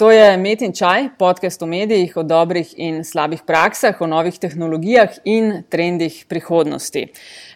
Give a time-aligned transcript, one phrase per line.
[0.00, 4.38] To je Met in Čaj, podcast o medijih, o dobrih in slabih praksah, o novih
[4.38, 7.02] tehnologijah in trendih prihodnosti.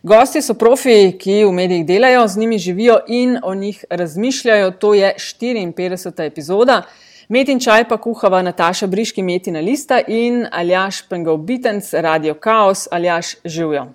[0.02, 4.70] Gosti so profi, ki v medijih delajo, z njimi živijo in o njih razmišljajo.
[4.70, 6.26] To je 54.
[6.26, 6.82] epizoda.
[7.28, 12.88] Met in Čaj pa kuhava Nataša Briški, Metina Lista in Aljaš Pengov Bitenc, Radio Chaos,
[12.90, 13.86] Aljaš Živijo.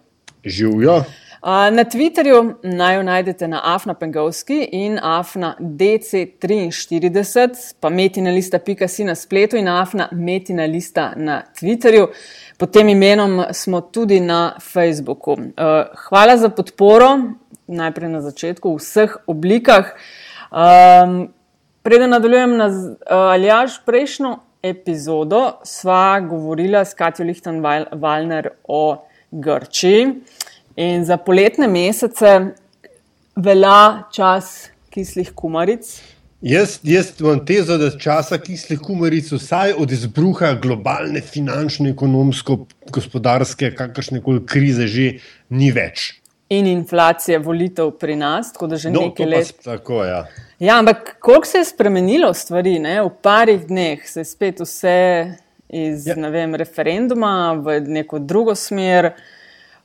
[0.45, 1.03] Živijo.
[1.41, 8.87] Na Twitterju naj jo najdete na Afna Pengovski in Afna DC43, pa metina lista pika
[8.87, 12.07] si na spletu in Afna metina lista na Twitterju.
[12.57, 15.37] Pod tem imenom smo tudi na Facebooku.
[16.09, 17.19] Hvala za podporo,
[17.67, 19.85] najprej na začetku, v vseh oblikah.
[21.81, 22.69] Preden nadaljujem na
[23.07, 30.07] Aljaš prejšnjo epizodo, sva govorila s Katjo Lichtenwalner o Grčiji.
[30.79, 32.53] In za poletne mesece
[33.35, 35.89] velja čas kislih kumaric.
[36.41, 42.61] Jaz, jaz imam tezo, da časa kislih kumaric, vsaj od izbruha globalne finančne, ekonomsko,
[42.95, 45.09] gospodarske, kakršne koli krize, že
[45.51, 46.13] ni več.
[46.49, 49.51] In inflacija volitev pri nas, tako da že No, nekaj let.
[49.65, 50.21] Tako, ja.
[50.63, 53.01] Ja, ampak koliko se je spremenilo stvari, ne?
[53.03, 55.01] v parih dneh se je spet vse
[55.69, 56.15] iz Ja.
[56.15, 59.11] vem, referenduma v neko drugo smer.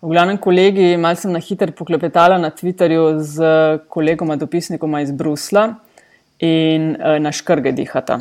[0.04, 3.46] V glavnem, kolegi, malo sem na hitro poklepetala na Twitterju z
[3.88, 5.78] kolegoma dopisnikoma iz Brusla
[6.44, 8.18] in uh, na škrge dihata.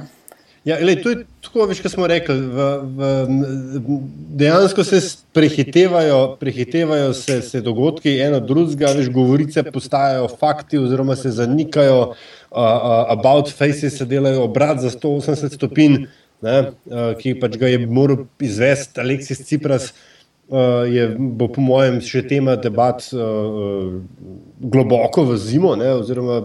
[0.64, 2.38] Ja, lej, to je tako, veš, kot smo rekli.
[2.40, 3.98] V, v,
[4.40, 5.02] dejansko se
[5.36, 12.16] prehitevajo, prehitevajo se, se dogodki, eno drugega, veš, govorice postajajo fakti, oziroma se zanikajo, uh,
[12.56, 16.00] uh, about faces se delajo obrat za 180 stopinj,
[16.48, 19.92] ne, uh, ki pač ga je moral izvesti Aleksis Cipras.
[19.92, 20.10] Uh,
[20.88, 23.96] je, bo, po mojem, še tema debat uh,
[24.60, 25.74] globoko v zimo.
[25.80, 26.42] Ne, oziroma,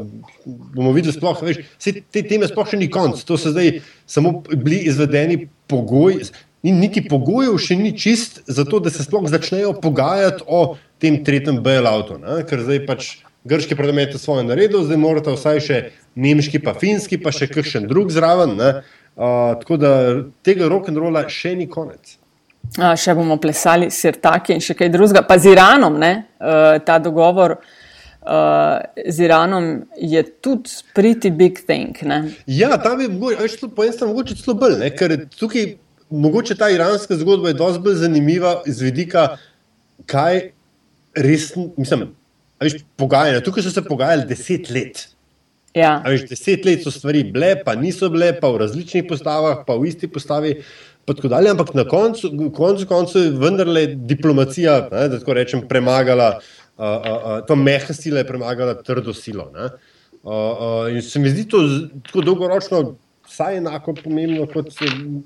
[0.47, 3.21] bomo videli, sploh, veš, vse te teme sploh še ni konc.
[3.29, 6.31] To so zdaj samo bili izvedeni pogoji.
[6.67, 11.61] In niti pogojev še ni čist, zato da se sploh začnejo pogajati o tem tretjem
[11.63, 12.19] bailoutu.
[12.23, 12.43] Ne?
[12.49, 13.11] Ker zdaj pač
[13.47, 15.79] grški je svoje naredil, zdaj morata vsaj še
[16.17, 18.59] nemški, pa finski, pa še kakšen drug zraven.
[18.59, 18.83] Uh,
[19.59, 19.91] tako da
[20.47, 22.19] tega rock'n'rolla še ni konec.
[22.77, 25.25] A, še bomo plesali sirtaki in še kaj drugega.
[25.27, 26.13] Pa z Iranom, ne?
[26.39, 31.97] Uh, ta dogovor uh, z Iranom je tudi pretty big thing.
[32.07, 32.21] Ne?
[32.47, 34.93] Ja, tam je mogoče, to po eni strani mogoče celo bolj, ne?
[34.95, 35.73] ker tukaj
[36.11, 39.31] mogoče ta iranska zgodba je dosti bolj zanimiva iz vidika,
[40.09, 40.51] kaj
[41.19, 42.11] res, mislim,
[42.63, 43.45] veš, pogajanja.
[43.45, 45.09] Tukaj so se pogajali deset let.
[45.77, 45.99] Ja.
[46.05, 49.77] A Veš, deset let so stvari bile, pa niso bile, pa v različnih postavah, pa
[49.77, 50.55] v isti postavi.
[51.09, 55.65] Pa tako dalje, Ampak na koncu, koncu, koncu je vendarle diplomacija, ne, da tako rečem,
[55.69, 59.51] premagala, uh, uh, uh, to mehka sila je premagala trdo silo.
[59.55, 59.71] Uh,
[60.23, 61.65] uh, in se mi zdi to
[62.07, 62.83] tako dolgoročno
[63.29, 64.73] vsaj enako pomembno kot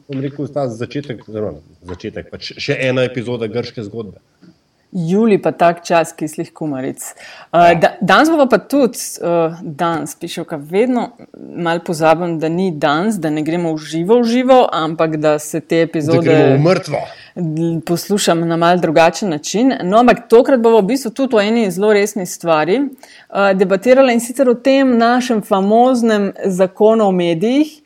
[0.08, 4.18] bom rekel, ta začetek, oziroma začetek pač še ena epizoda grške zgodbe.
[4.92, 7.00] Juli pa tak čas kislih kumaric.
[7.52, 11.06] Uh, da, danes bomo pa tudi, uh, danes pišem, ka vedno
[11.56, 15.60] mal pozabim, da ni danes, da ne gremo v živo, v živo, ampak da se
[15.60, 16.36] te epizode
[17.86, 19.72] poslušam na mal drugačen način.
[19.82, 24.20] No, ampak tokrat bomo v bistvu tudi o eni zelo resni stvari uh, debatirali in
[24.20, 27.81] sicer o tem našem famoznem zakonu o medijih.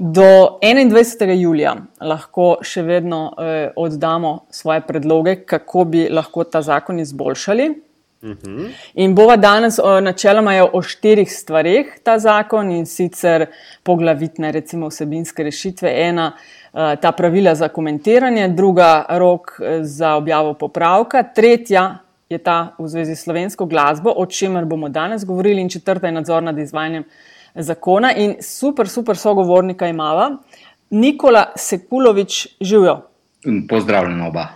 [0.00, 1.32] Do 21.
[1.40, 7.68] julija lahko še vedno eh, oddamo svoje predloge, kako bi lahko ta zakon izboljšali.
[8.94, 13.46] In bova danes, o, načeloma je o štirih stvarih ta zakon in sicer
[13.86, 15.92] poglavitne, recimo vsebinske rešitve.
[16.02, 21.98] Ena, eh, ta pravila za komentiranje, druga, rok eh, za objavo popravka, tretja
[22.28, 26.12] je ta v zvezi s slovensko glasbo, o čemer bomo danes govorili, in četrta je
[26.12, 27.04] nadzor nad izvajanjem
[27.54, 28.12] zakona.
[28.16, 30.30] In super, super sogovornika imava,
[30.90, 33.00] Nikola Sekulovič, živijo.
[33.68, 34.46] Pozdravljena oba.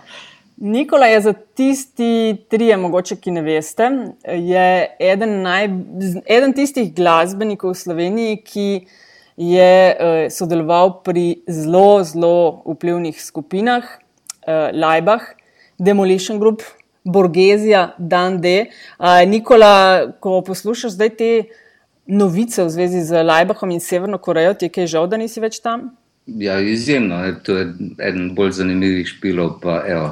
[0.57, 3.89] Nikola je za tisti trije, mogoče, ki ne veste,
[4.27, 5.67] je eden, naj,
[6.25, 8.67] eden tistih glasbenikov v Sloveniji, ki
[9.37, 13.83] je eh, sodeloval pri zelo, zelo vplivnih skupinah,
[14.47, 15.21] eh, Lajbah,
[15.77, 16.61] Demolition Group,
[17.03, 18.69] Borgezija, Dan D.
[19.27, 21.31] Nikola, ko poslušaš zdaj te
[22.07, 25.59] novice v zvezi z Lajbahom in Severno Korejo, ti je kaj žal, da nisi več
[25.63, 25.91] tam?
[26.25, 27.67] Ja, izjemno, e, to je
[27.99, 30.07] eden bolj zanimivih špilov, pa evo,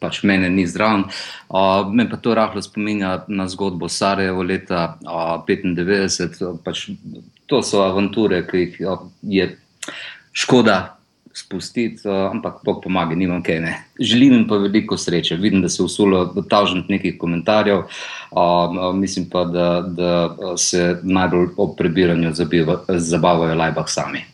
[0.00, 1.06] pač mene ni zraven.
[1.48, 6.60] Uh, me pa to rahlo spominja na zgodbo Sarajevo leta uh, 95.
[6.64, 6.88] Pač,
[7.46, 9.48] to so avanture, ki jih uh, je
[10.32, 10.93] škoda
[11.34, 13.60] spustiti, uh, ampak Bog pomaga, nimam kaj.
[13.60, 13.74] Ne.
[14.00, 15.36] Želim jim pa veliko sreče.
[15.36, 17.78] Vidim, da se usulo tažen nekih komentarjev,
[18.30, 22.32] uh, mislim pa, da, da se najbolj ob prebiranju
[22.88, 24.24] zabavajo lajbah sami.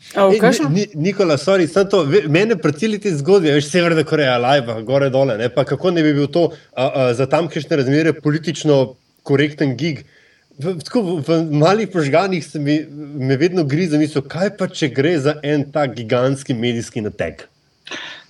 [0.71, 5.39] Ni, Nikola, sorry, to, mene precili te zgodbe, veš, Severna Koreja, lajba, gore dole.
[5.39, 8.81] Ne, kako ne bi bil to a, a, za tamkajšnje razmere politično
[9.23, 10.03] korekten gig?
[10.61, 14.91] V, tako, v malih požganjih se mi, mi vedno gre za misel, kaj pa če
[14.93, 17.47] gre za en tak gigantski medijski natek.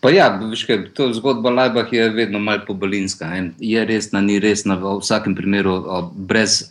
[0.00, 3.28] Pa ja, veš, kaj, to zgodba Lajbah je vedno malo pobalinska.
[3.58, 5.74] Je resna, ni resna, v vsakem primeru
[6.14, 6.70] brez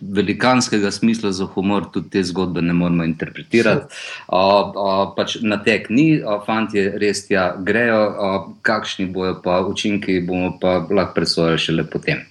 [0.00, 3.94] velikanskega smisla za humor tudi te zgodbe ne moremo interpretirati.
[4.26, 4.40] O,
[4.74, 8.30] o, pač na tek ni, fanti res tja grejo, o,
[8.66, 12.24] kakšni bojo pa učinki, bomo pa lahko presojali šele potem.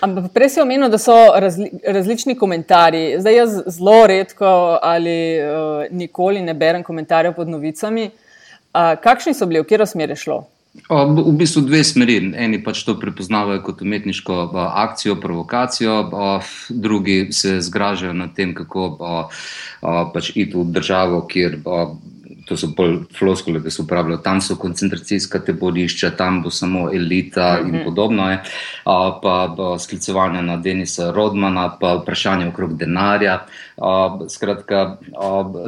[0.00, 3.16] Ampak prej si omenil, da so razli, različni komentarji.
[3.20, 8.10] Zdaj jaz zelo redko ali uh, nikoli ne berem komentarjev pod novicami.
[8.10, 10.44] Uh, kakšni so bili, v katero smer je šlo?
[10.88, 12.18] V bistvu dve smeri.
[12.38, 15.96] Eni pač to prepoznavajo kot umetniško akcijo, provokacijo,
[16.68, 18.98] drugi se zgražajo nad tem, kako
[20.14, 21.80] pač iti v državo, kjer o,
[22.48, 27.58] to so bolj floskole, ki se uporabljajo, tam so koncentracijska taborišča, tam bo samo elita
[27.62, 27.84] in mhm.
[27.84, 28.30] podobno.
[28.30, 28.38] Je.
[29.22, 33.38] Pa sklicevanje na Denisa Rodmana, pa vprašanje okrog denarja.
[34.28, 34.96] Skratka,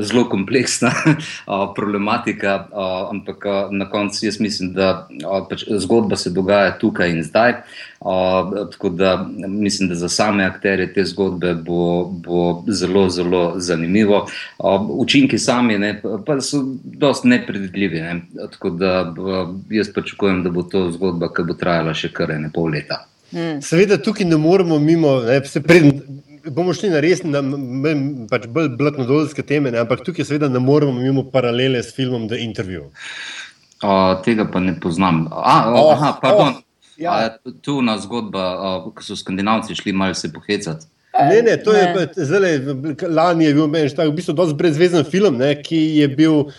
[0.00, 0.91] zelo kompleksna
[1.77, 2.67] problematika,
[3.11, 5.09] ampak na koncu jaz mislim, da
[5.50, 7.61] pač zgodba se dogaja tukaj in zdaj.
[8.70, 14.26] Tako da mislim, da za same akterje te zgodbe bo, bo zelo, zelo zanimivo.
[14.88, 18.00] Učinki sami ne, pa so dosti nepredvidljivi.
[18.00, 18.20] Ne.
[18.50, 19.14] Tako da
[19.70, 23.05] jaz pričakujem, da bo to zgodba, ki bo trajala še kar ene pol leta.
[23.31, 23.61] Hmm.
[23.62, 25.20] Seveda, tukaj ne moremo mimo.
[25.20, 26.00] Ne, pred,
[26.49, 27.44] bomo šli na res, na
[28.32, 32.41] pač bolj blatnodolske teme, ne, ampak tukaj seveda ne moremo mimo paralele s filmom The
[32.49, 32.88] Interview.
[33.85, 33.93] O,
[34.25, 35.26] tega pa ne poznam.
[35.31, 36.56] A, o, oh, aha, pardon.
[36.56, 36.67] Oh.
[37.00, 37.17] Ja.
[37.64, 38.47] Tu na zgodba,
[38.94, 40.87] ko so skandinavci šli malo se pohecati.
[41.20, 41.79] Ne, ne, to ne.
[41.79, 42.58] je zdaj,
[43.08, 46.52] lani je bil meni tako, v bistvu, zelo brezvezen film, ne, ki je bil uh,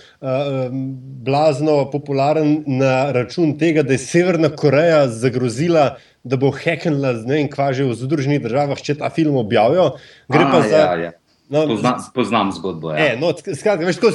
[1.25, 7.39] blazno popularen na račun tega, da je Severna Koreja zagrozila, da bo heknila z ne
[7.39, 9.93] vem, kva že v Združenih državah, če ta film objavijo.
[10.29, 10.83] Gre A, pa za.
[10.83, 11.11] Ja, ja.
[11.51, 12.93] No, poznam, poznam zgodbo.
[12.93, 13.11] Ja.
[13.11, 14.11] E, no, skratka, veš, ko,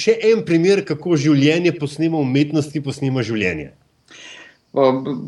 [0.00, 3.70] še en primer, kako življenje posnema umetnost, ki posnema življenje.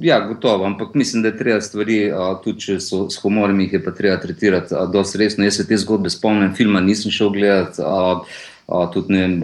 [0.03, 1.99] Ja, gotovo, ampak mislim, da je treba stvari,
[2.45, 5.47] tudi če so s humorjem, jih je pa treba tretirati dosti resno.
[5.47, 7.85] Jaz se te zgodbe spomnim, filma nisem šel gledati,
[8.95, 9.39] tudi ne vem,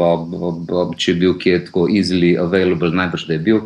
[0.99, 3.63] če je bil kje tako easily available, najbrž da je bil.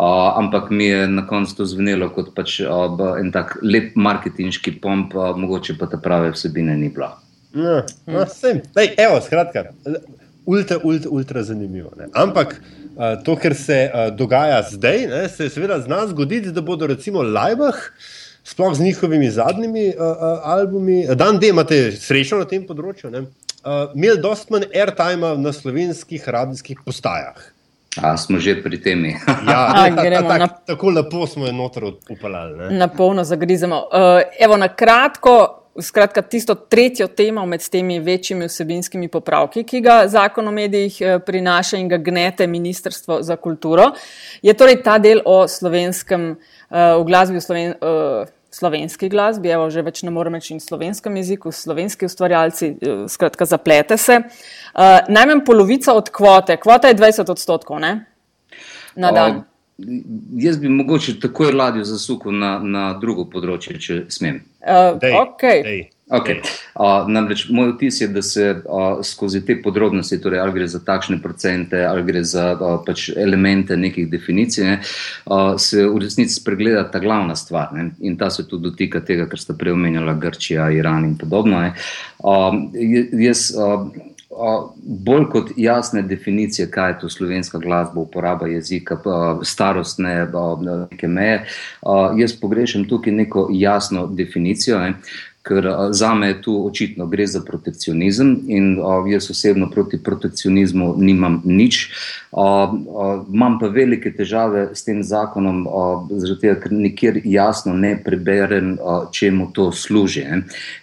[0.00, 4.78] Uh, ampak mi je na koncu to zvenelo kot pač, uh, en tak lep marketinški
[4.80, 7.10] pomp, uh, mogoče pa ta prave vsebine ni bila.
[7.52, 8.22] No, no,
[8.78, 9.64] Ej, evo, skratka,
[10.46, 11.90] ultra, ultra, ultra zanimivo.
[11.98, 12.06] Ne?
[12.14, 12.54] Ampak
[13.24, 17.78] to, kar se uh, dogaja zdaj, ne, se seveda zna zgoditi, da bodo recimo Lajbah,
[18.44, 23.94] sploh z njihovimi zadnjimi uh, uh, albumi, dan D imate srečo na tem področju, uh,
[23.94, 27.40] imeli dosti manj airtime na slovenskih radijskih postajah.
[27.98, 29.04] A smo že pri tem.
[29.50, 32.70] ja, A, ta, ta, ta, tako lepo smo jo noter upalali.
[32.70, 33.76] Na polno zagrizemo.
[33.90, 39.96] Uh, evo, na kratko, skratka, tisto tretjo temo med temi večjimi vsebinskimi popravki, ki ga
[40.08, 43.92] zakon o medijih eh, prinaša in ga gnete Ministrstvo za kulturo,
[44.42, 46.32] je torej ta del o slovenskem,
[46.70, 50.60] eh, v glasbi v sloven, eh, slovenski glasbi, evo, že več ne morem reči in
[50.60, 52.72] slovenskem jeziku, slovenski ustvarjalci,
[53.06, 54.16] skratka, zaplete se.
[54.74, 57.92] Najmanj polovica od kvote, kvota je 20 odstotkov, ne?
[58.96, 59.36] Na dan.
[59.36, 59.49] Um.
[60.36, 64.42] Jaz bi mogoče takoj ladjo zasukal na, na drugo področje, če smem.
[64.60, 65.64] Uh, dej, okay.
[65.64, 65.80] Dej.
[66.10, 66.40] Okay.
[66.74, 70.80] Uh, namreč moj vtis je, da se uh, skozi te podrobnosti, torej ali gre za
[70.82, 74.80] takšne procente, ali gre za uh, pač elemente nekih definicij, ne,
[75.30, 77.70] uh, se v resnici spregleda ta glavna stvar.
[77.76, 81.62] Ne, in ta se tudi dotika tega, kar ste prej omenjali, Grčija, Iran in podobno.
[82.18, 82.58] Uh,
[83.14, 83.86] jaz, uh,
[84.82, 88.98] bolj kot jasne definicije, kaj je to slovenska glasba, uporaba jezika,
[89.42, 90.28] starostne
[90.90, 91.44] neke meje.
[92.18, 94.78] Jaz pogrešam tukaj neko jasno definicijo.
[94.78, 94.94] Ne
[95.42, 100.94] ker za me je tu očitno gre za protekcionizem in uh, jaz osebno proti protekcionizmu
[100.98, 101.92] nimam nič.
[102.30, 105.64] Uh, uh, imam pa velike težave s tem zakonom,
[106.10, 110.26] zaradi tega, ker nikjer jasno ne preberem, uh, čemu to služi.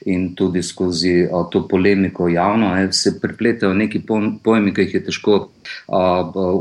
[0.05, 4.01] In tudi skozi uh, to polemiko javno ne, se prepletajo neki
[4.43, 5.39] pojmi, ki jih je težko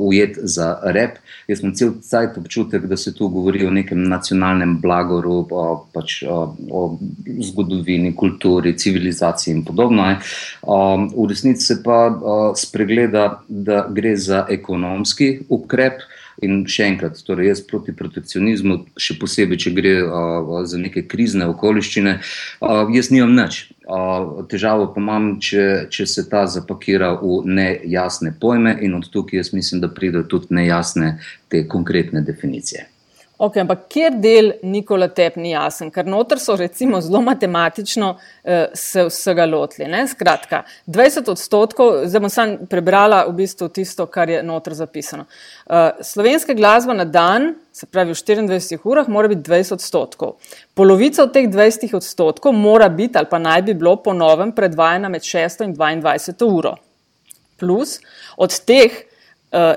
[0.00, 1.18] ujet za rep.
[1.48, 6.22] Jaz sem cel cajt občutek, da se tu govori o nekem nacionalnem blagoru, o, pač,
[6.26, 6.82] o, o
[7.50, 10.08] zgodovini, kulturi, civilizaciji in podobno.
[10.62, 12.10] V resnici se pa
[12.56, 16.02] spregleda, da gre za ekonomski ukrep.
[16.44, 21.48] In še enkrat, torej jaz proti protekcionizmu, še posebej, če gre uh, za neke krizne
[21.48, 22.18] okoliščine,
[22.60, 23.62] uh, jaz nimam nič.
[23.86, 29.38] Uh, težavo pa imam, če, če se ta zapakira v nejasne pojme, in od tukaj
[29.38, 31.12] jaz mislim, da pridejo tudi nejasne
[31.48, 32.88] te konkretne definicije.
[33.36, 38.70] Ok, ampak kjer del Nikola Tep ni jasen, ker noter so recimo zelo matematično eh,
[38.72, 39.90] se vsega lotili.
[39.92, 40.06] Ne?
[40.08, 45.26] Skratka, 20 odstotkov, zdaj bom sam prebrala v bistvu tisto, kar je noter zapisano.
[45.68, 50.38] Eh, slovenska glasba na dan, se pravi v 24 urah, mora biti 20 odstotkov.
[50.72, 55.12] Polovica od teh 20 odstotkov mora biti ali pa naj bi bilo po novem predvajana
[55.12, 56.72] med 6 in 22 uro.
[57.60, 57.98] Plus
[58.40, 58.96] od teh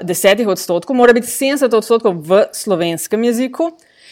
[0.03, 3.71] desetih odstotkov, mora biti 70 odstotkov v slovenskem jeziku,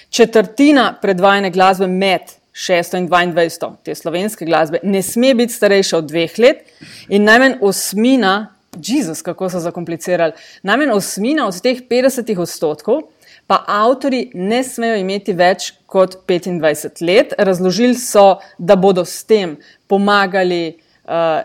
[0.10, 2.22] četrtina predvajane glasbe med
[2.54, 6.64] 6 in 22, te slovenske glasbe, ne sme biti starejša od dveh let
[7.10, 10.34] in najmanj osmina, Jezus, kako so zakomplicirali,
[10.64, 13.08] najmanj osmina od teh 50 odstotkov.
[13.48, 17.32] Pa avtori ne smejo imeti več kot 25 let.
[17.38, 19.56] Razložili so, da bodo s tem
[19.88, 20.87] pomagali uh, Eh,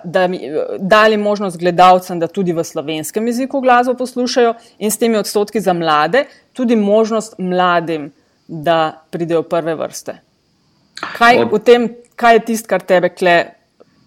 [0.05, 0.41] da mi
[0.79, 5.73] dali možnost gledalcem, da tudi v slovenskem jeziku glasbo poslušajo in s temi odstotki za
[5.73, 8.11] mlade, tudi možnost mladim,
[8.49, 10.19] da pridejo v prve vrste.
[11.19, 13.37] Kaj, tem, kaj je tisto, kar tebe kle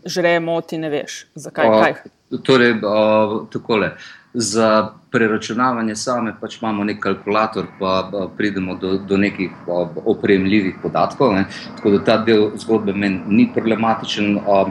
[0.06, 1.26] žre, moti, ne veš?
[1.36, 1.96] Zakaj?
[2.32, 3.96] O, torej, o, takole.
[4.34, 9.52] Za preračunavanje same pač imamo nek kalkulator, pa pridemo do, do nekih
[10.06, 11.34] opremljivih podatkov.
[11.34, 11.46] Ne.
[11.78, 14.40] Tako da ta del zgodbe meni ni problematičen.
[14.46, 14.66] O,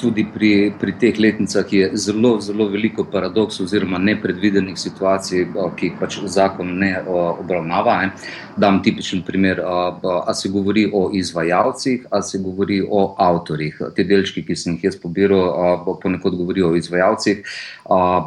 [0.00, 5.98] tudi pri, pri teh letnicah je zelo, zelo veliko paradoksov oziroma nepredvidenih situacij, ki jih
[6.00, 7.98] pač zakon ne obravnava.
[8.02, 8.12] Ne.
[8.56, 13.80] Dam tipičen primer, a se govori o izvajalcih, a se govori o avtorjih.
[13.96, 17.44] Te delčki, ki sem jih jaz pobiral, ponekod govorijo o izvajalcih,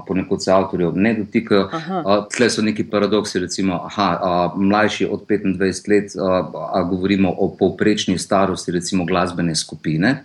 [0.08, 1.70] ponekod se avtorjev ne dotikajo.
[2.38, 6.18] Tle so neki paradoksi, recimo, aha, mlajši od 25 let,
[6.74, 10.24] a govorimo o povprečni starosti, recimo glasbene skupine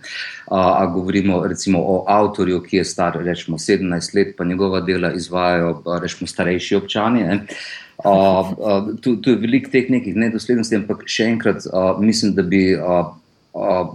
[0.51, 5.83] a govorimo recimo o avtorju, ki je star rečemo 17 let, pa njegova dela izvajajo
[6.01, 7.23] rečemo starejši občani.
[7.23, 7.45] Ne.
[8.05, 12.43] Uh, uh, tu, tu je veliko teh nekih nedoslednosti, ampak še enkrat uh, mislim, da
[12.43, 13.13] bi uh,
[13.53, 13.93] uh,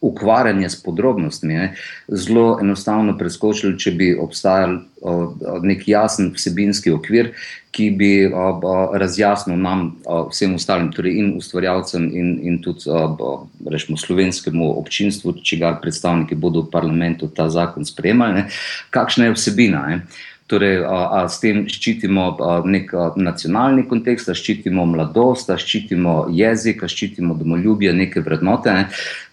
[0.00, 1.74] ukvarjanje s podrobnostmi ne,
[2.08, 7.32] zelo enostavno preskočili, če bi obstajal uh, nek jasen vsebinski okvir,
[7.74, 8.62] ki bi uh,
[8.98, 15.40] razjasnil nam, uh, vsem ostalim, torej in ustvarjalcem, in, in tudi uh, rečemo, slovenskemu občinstvu,
[15.42, 18.48] čigar predstavniki bodo v parlamentu ta zakon sprejemali, ne,
[18.94, 19.86] kakšna je vsebina.
[19.90, 20.02] Ne.
[20.48, 22.24] Torej, a, a s tem ščitimo
[22.64, 28.72] nek nacionalni kontekst, a ščitimo mladost, a ščitimo jezik, a ščitimo domoljubje, neke vrednote.
[28.72, 28.86] Ne.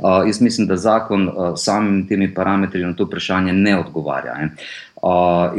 [0.03, 4.35] A, jaz mislim, da zakon s samimi temi parametri na to vprašanje ne odgovarja.
[4.41, 4.51] Ne.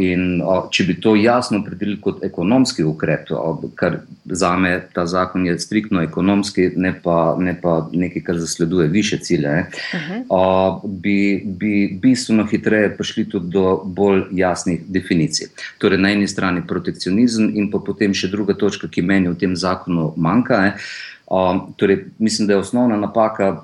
[0.01, 0.41] In
[0.73, 3.29] če bi to jasno opredelili kot ekonomski ukrep,
[3.79, 8.89] kar za me ta zakon je striktno ekonomski, ne pa, ne pa nekaj, kar zasleduje
[8.89, 10.81] više cilje, uh -huh.
[10.85, 15.47] bi, bi bistveno hitreje prišli tudi do bolj jasnih definicij.
[15.79, 19.57] Torej, na eni strani protekcionizem, in pa potem še druga točka, ki meni v tem
[19.57, 20.65] zakonu manjka.
[20.65, 20.73] Je,
[21.27, 23.63] Um, torej, mislim, da je osnovna napaka,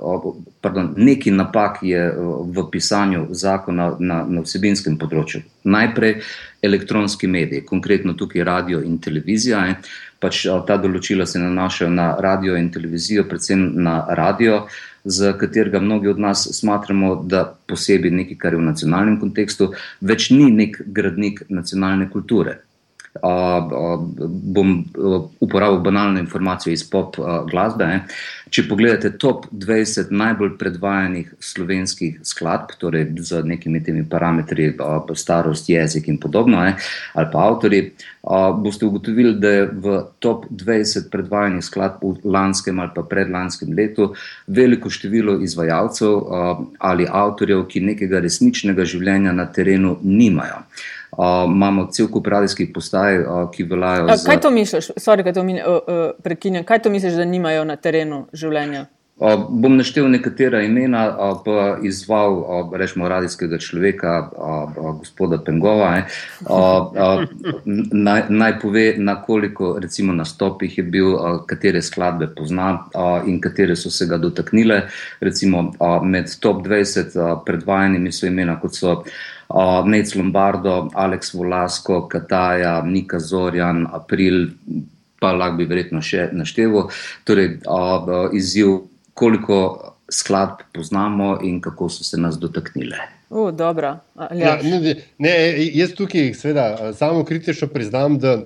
[0.60, 2.14] pardon, neki napak je
[2.44, 5.44] v pisanju zakona na, na vsebinskem področju.
[5.62, 6.16] Najprej
[6.62, 9.60] elektronski mediji, konkretno tukaj radio in televizija.
[9.68, 9.76] Je,
[10.18, 14.64] pač ta določila se nanašajo na radio in televizijo, predvsem na radio,
[15.04, 19.70] za katerega mnogi od nas smatramo, da posebej nekaj, kar je v nacionalnem kontekstu,
[20.02, 22.58] več ni nek gradnik nacionalne kulture
[23.20, 24.84] bom
[25.40, 27.16] uporabil banalno informacijo iz pop
[27.50, 27.86] glasbe.
[27.86, 27.98] Ne.
[28.52, 34.70] Če pogledate top 20 najbolj predvajanih slovenskih skladb, torej z nekimi temi parametri,
[35.16, 36.76] starost, jezik in podobno, ne,
[37.16, 37.82] ali pa avtori,
[38.60, 44.12] boste ugotovili, da je v top 20 predvajanih skladb v lanskem ali pa predlanskem letu
[44.46, 46.20] veliko število izvajalcev
[46.78, 50.64] ali avtorjev, ki nekega resničnega življenja na terenu nimajo.
[51.12, 54.06] Uh, imamo cel kup radijskih postaj, uh, ki veljajo.
[54.16, 54.30] Za...
[54.30, 57.76] Kaj to misliš, Sorry, kaj to, uh, uh, prekinjam, kaj to misliš, da nimajo na
[57.76, 58.86] terenu življenja?
[59.22, 65.90] Uh, bom naštel nekatera imena, uh, pa izval, uh, rečemo, radijskega človeka, uh, gospoda Pengova.
[66.40, 67.22] Uh, uh,
[67.92, 73.36] naj, naj pove, na koliko recimo, nastopih je bil, uh, katere skladbe pozna uh, in
[73.40, 74.80] katere so se ga dotaknile.
[75.20, 78.96] Recimo, uh, med top 20 uh, predvajanimi so imena, kot so
[79.54, 84.48] uh, Nec Lombardo, Aleks Volasko, Kataja, Nika Zorjan, April,
[85.20, 86.90] pa lahko bi verjetno še našteval.
[87.28, 88.80] Torej, uh, izziv,
[89.14, 89.58] koliko
[90.12, 92.98] skladb poznamo in kako so se nas dotaknile.
[93.32, 93.52] Uh,
[94.36, 95.34] ja, ne, ne,
[95.72, 98.42] jaz tukaj, seveda, samo kritično priznam, da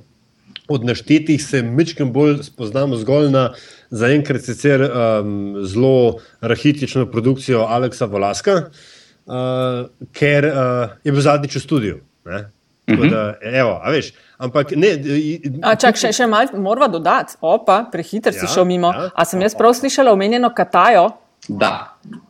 [0.69, 3.49] od naštetih se mečem bolj spoznamo zgolj na
[3.91, 8.96] zaenkrat sicer um, zelo rahitično produkcijo Aleksa Volaska, uh,
[10.13, 11.99] ker uh, je bil zadnjič v studiu.
[12.87, 13.09] Mhm.
[13.11, 14.93] Da, evo, veš, ampak ne.
[15.63, 18.93] A, čak, še še malo moramo dodati, opa, prehiter ja, si šel mimo.
[18.95, 21.09] Ja, A sem jaz prav slišala omenjeno Katajo?
[21.49, 21.73] Da.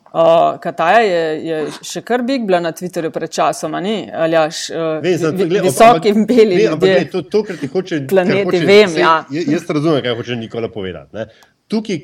[0.07, 3.99] Uh, Kataja je, je še kar big bila na Twitterju pred časom, ali
[4.33, 6.63] jaš, uh, visoki in beli.
[6.63, 8.95] Ne, ampak, ne, to, to, kar ti hoče planeti, hoče, vem.
[8.95, 9.13] Sej, ja.
[9.53, 11.13] Jaz razumem, kaj hoče Nikola povedati.
[11.19, 11.27] Ne.
[11.69, 12.01] Tukaj,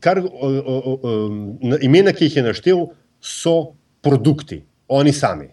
[0.00, 2.84] kar, o, o, o, o, imena, ki jih je naštel,
[3.20, 5.48] so produkti, oni sami.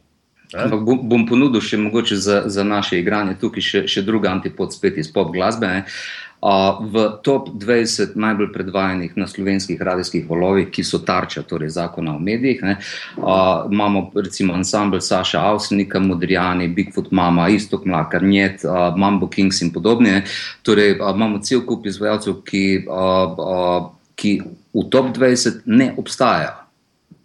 [0.51, 4.99] Bom, bom ponudil še mogoče za, za naše igranje tukaj še, še druga antipod spet
[4.99, 5.69] iz pop glasbe.
[5.69, 5.85] Ne.
[6.41, 12.19] V top 20 najbolj predvajanih na slovenskih radijskih valovih, ki so tarča torej zakona o
[12.19, 12.79] medijih, ne,
[13.21, 13.35] a,
[13.69, 19.69] imamo recimo ansambl Saša Avsenika, Modrijani, Bigfoot Mama, Istok Mlakar, Njet, a, Mambo Kings in
[19.69, 20.23] podobne.
[20.65, 23.05] Torej, a, imamo cel kup izvajalcev, ki, a,
[23.37, 23.61] a,
[24.17, 24.33] ki
[24.73, 26.60] v top 20 ne obstajajo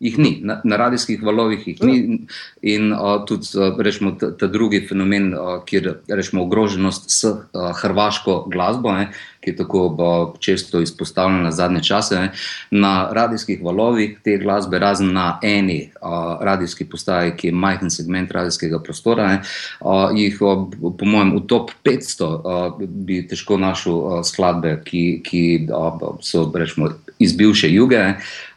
[0.01, 2.19] jih ni, na, na radijskih valovih jih ni.
[2.63, 7.39] In uh, tudi uh, rečemo, ta, ta drugi fenomen, uh, kjer rečemo ogroženost s uh,
[7.81, 9.09] hrvaško glasbo, ne,
[9.41, 12.21] ki je tako uh, često izpostavljena zadnje čase.
[12.21, 12.33] Ne,
[12.71, 18.31] na radijskih valovih te glasbe, razen na eni uh, radijski postaji, ki je majhen segment
[18.31, 19.41] radijskega prostora, ne,
[19.81, 25.05] uh, jih uh, po mojem v top 500 uh, bi težko našel uh, skladbe, ki,
[25.25, 28.03] ki uh, so rečemo iz bivše juge,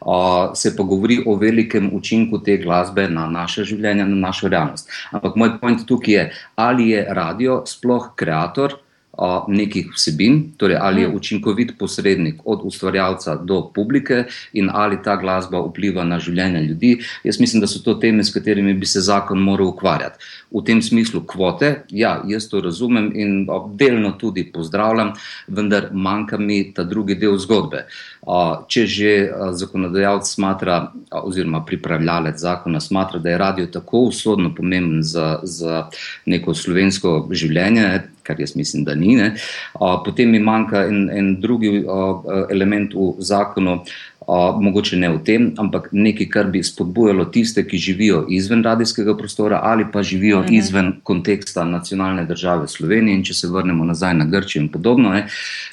[0.00, 4.90] uh, se pa govori o velikem učinku te glasbe na naše življenje, na našo realnost.
[5.12, 8.12] Ampak moj point tukaj je, ali je radio sploh
[9.12, 15.16] ustvarjalec nekih vsebin, torej ali je učinkovit posrednik od ustvarjalca do publike in ali ta
[15.16, 16.98] glasba vpliva na življenje ljudi.
[17.24, 20.24] Jaz mislim, da so to teme, s katerimi bi se zakon moral ukvarjati.
[20.50, 25.12] V tem smislu kvote, ja, jaz to razumem in delno tudi pozdravljam,
[25.48, 27.86] vendar manjka mi ta drugi del zgodbe.
[28.68, 29.12] Če že
[29.56, 35.86] zakonodajalec smatra, oziroma pripravljalec zakona smatra, da je radio tako usodno pomemben za, za
[36.26, 39.16] neko slovensko življenje, kar jaz mislim, da ni.
[39.16, 39.34] Ne.
[40.04, 41.82] Potem mi manjka en, en drugi
[42.50, 43.80] element v zakonu,
[44.60, 49.60] mogoče ne v tem, ampak nekaj, kar bi spodbujalo tiste, ki živijo izven radijskega prostora
[49.64, 50.54] ali pa živijo mhm.
[50.54, 53.16] izven konteksta nacionalne države Slovenije.
[53.16, 55.26] In če se vrnemo nazaj na Grčijo in podobno, ne,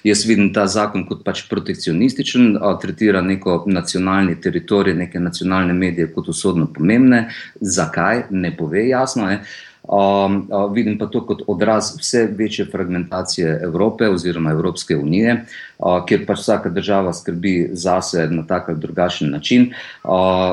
[0.03, 6.33] jaz vidim ta zakon kot pač protekcionističen, tretira neko nacionalni teritorij, neke nacionalne medije kot
[6.33, 7.27] usodno pomembne.
[7.61, 8.23] Zakaj?
[8.31, 9.27] Ne pove jasno.
[9.27, 9.43] Ne.
[9.87, 15.45] Um, uh, vidim pa to kot odraz vse večje fragmentacije Evrope oziroma Evropske unije,
[15.79, 19.69] uh, kjer pač vsaka država skrbi zase na tak ali drugačen način.
[20.03, 20.11] Uh,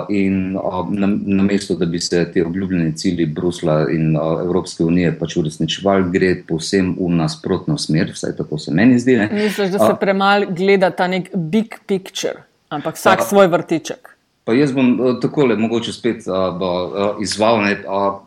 [0.08, 4.84] in uh, na, na mesto, da bi se te obljubljene cilji Brusla in uh, Evropske
[4.84, 9.18] unije pač uresničevali, gre povsem v nasprotno smer, vsaj tako se meni zdi.
[9.32, 14.14] Misliš, da se uh, premalo gleda ta nek big picture, ampak vsak uh, svoj vrtiček.
[14.44, 17.62] Pa jaz bom uh, takole mogoče spet uh, uh, izval.
[17.64, 18.20] Ne, uh,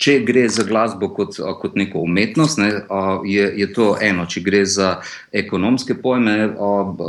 [0.00, 2.68] če gre za glasbo kot, kot neko umetnost, ne,
[3.28, 4.24] je, je to eno.
[4.30, 4.88] Če gre za
[5.34, 6.34] ekonomske pojme,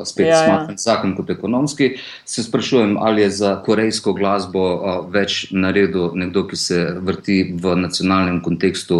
[0.05, 0.41] spet ja, ja.
[0.43, 1.93] smatram zakon kot ekonomski,
[2.27, 4.65] se sprašujem, ali je za korejsko glasbo
[5.13, 8.99] več naredil nekdo, ki se vrti v nacionalnem kontekstu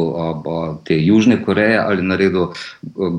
[0.87, 2.53] te Južne Koreje, ali naredil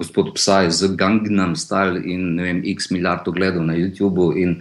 [0.00, 4.56] gospod Psaj z Gangnam Style in vem, x milijard ogledov na YouTubu in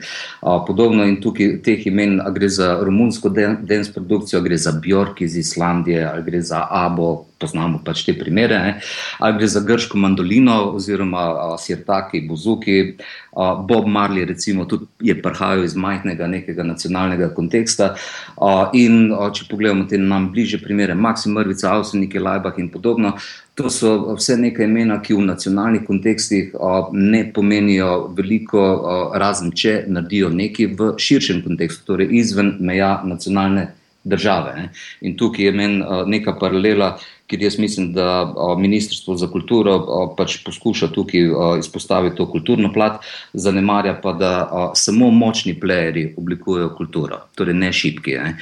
[0.68, 1.08] podobno.
[1.08, 5.53] In tukaj teh imen, gre za romunsko dance produkcijo, gre za Bjork iz Islanda.
[5.54, 8.72] Islandije, ali gre za Abo, poznamo pač te primere, ne?
[9.20, 12.96] ali gre za grško mandolino, oziroma sirtaki, buzuki.
[13.34, 17.94] A, Bob Marley, recimo, tudi je prihajal iz majhnega nekega nacionalnega konteksta.
[18.38, 23.18] A, in a, če pogledamo te nam bliže primere, Maksim Mrvica, Avsenike, Lajbah in podobno.
[23.60, 29.52] To so vse neke imena, ki v nacionalnih kontekstih uh, ne pomenijo veliko, uh, razen
[29.54, 33.68] če naredijo nekaj v širšem kontekstu, torej izven meja nacionalne
[34.04, 34.54] države.
[34.56, 34.70] Ne.
[35.02, 39.78] In tukaj je meni uh, neka paralela, ker jaz mislim, da Ministrstvo za kulturo
[40.18, 43.00] pač poskuša tukaj izpostaviti to kulturno plat,
[43.34, 48.18] zanemarja pa, da samo močni plejeri oblikujejo kulturo, torej ne šipki.
[48.20, 48.36] Ne.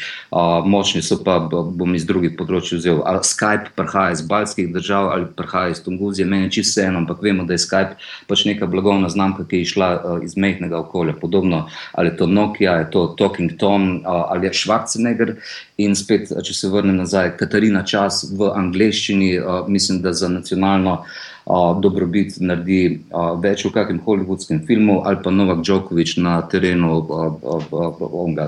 [0.66, 5.30] Močni so pa, bom iz drugih področji vzel, ali Skype prihaja iz baljskih držav ali
[5.38, 7.96] prihaja iz Tunguzije, meni je čisto vseeno, ampak vemo, da je Skype
[8.28, 9.90] pač neka blagovna znamka, ki je išla
[10.26, 11.14] iz mehkega okolja.
[11.22, 15.36] Podobno ali je to Nokia, je to Talking Tom ali je Schwarzenegger.
[15.82, 19.36] In spet, če se vrnem nazaj, Katarina Čas v angleščini,
[19.68, 21.04] mislim, da za nacionalno
[21.82, 23.02] dobrobit naredi
[23.44, 27.02] več v kakšnem hollywoodskem filmu, ali pa Novak Djokovic na terenu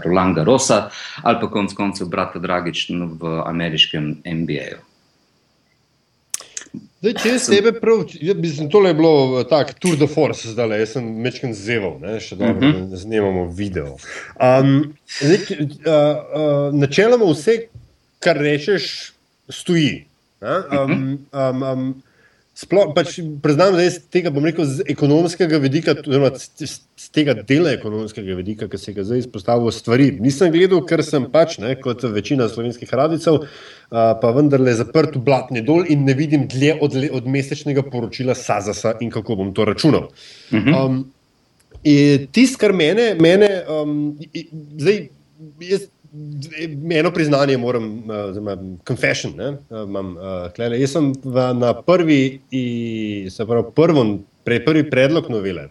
[0.05, 0.89] Rolanda Rosa,
[1.23, 4.81] ali pa konec koncev brata Dragič v ameriškem NBA-ju.
[7.03, 8.05] Zdaj, če jaz tebe prav,
[8.39, 12.15] mislim, tole je bilo tako, tour de force, zdaj le, jaz sem mečken zeval, ne,
[12.23, 12.85] še dobro, uh -huh.
[12.89, 13.97] da snemamo video.
[14.39, 17.57] Um, zdaj, uh, uh, načeloma vse,
[18.23, 19.11] kar rečeš,
[19.49, 20.05] stoji.
[20.43, 21.93] Um, um, um,
[22.53, 27.71] Sploh, pač, priznam, da je tega, bom rekel, z ekonomskega vidika, oziroma z tega dela
[27.73, 30.11] ekonomskega vidika, ki se ga zdaj izpostavlja, stvari.
[30.21, 33.47] Nisem gledal, ker sem pač, ne, kot večina slovenskih radicev,
[33.89, 38.93] pa vendarle zaprt v blatni dol in ne vidim dlje od, od mesečnega poročila Sazasa
[39.01, 40.11] in kako bom to računal.
[40.53, 40.77] Mhm.
[40.77, 41.03] Um,
[41.83, 44.13] Tisto, kar mene, mene um,
[44.77, 45.07] zdaj,
[45.65, 45.89] jaz
[46.91, 49.33] eno priznanje moram, oziroma confession.
[49.37, 52.41] Ne, imam, uh, Jaz sem v, na prvi,
[53.29, 55.69] se pravi, prvem, pre, prvi predlog novele,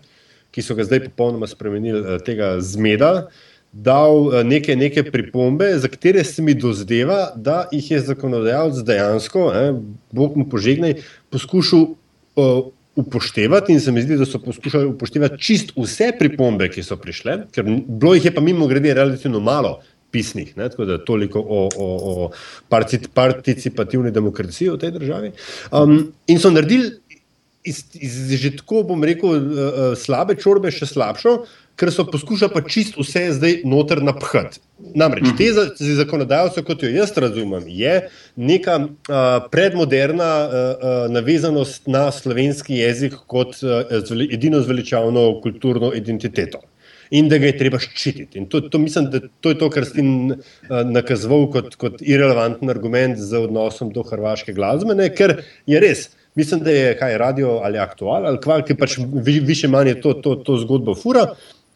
[0.53, 3.29] ki so ga zdaj popolnoma spremenili, tega zmeda,
[3.73, 9.67] dal neke, neke pripombe, za katere se mi dozdeva, da jih je zakonodajalec dejansko, ne,
[10.13, 11.01] Bog mu požegnaj,
[11.31, 11.93] poskušal.
[12.37, 16.99] Uh, Upoštevati in se mi zdi, da so poskušali upoštevati čist vse pripombe, ki so
[17.01, 19.79] prišle, ker bilo jih je pa mimo grede relativno malo,
[20.13, 22.31] pisnih, ne, tako da toliko o, o, o
[22.69, 25.33] participativni demokraciji v tej državi.
[25.73, 26.93] Um, in so naredili
[27.65, 31.37] iz, iz že tako, bom rekel, uh, slabe čorbe še slabšo,
[31.79, 34.61] ker so poskušali pa čist vse zdaj noter napihati.
[34.99, 35.69] Namreč te za,
[36.03, 37.95] zakonodajalce, kot jo jaz razumem, je
[38.37, 39.23] neka uh,
[39.53, 43.87] predmoderna uh, uh, navezanost na slovenski jezik kot uh,
[44.29, 46.61] edino zveličavno kulturno identiteto
[47.13, 48.41] in da ga je treba ščititi.
[48.41, 50.05] In to, to mislim, da to je to, kar ste
[50.89, 55.11] nakazovali kot, kot irrelevanten argument za odnosom do hrvaške glasbe, ne?
[55.13, 56.09] ker je res.
[56.39, 58.97] Mislim, da je kaj radio ali aktual ali kval, ki pač
[59.45, 61.27] više manj to, to, to zgodbo fura.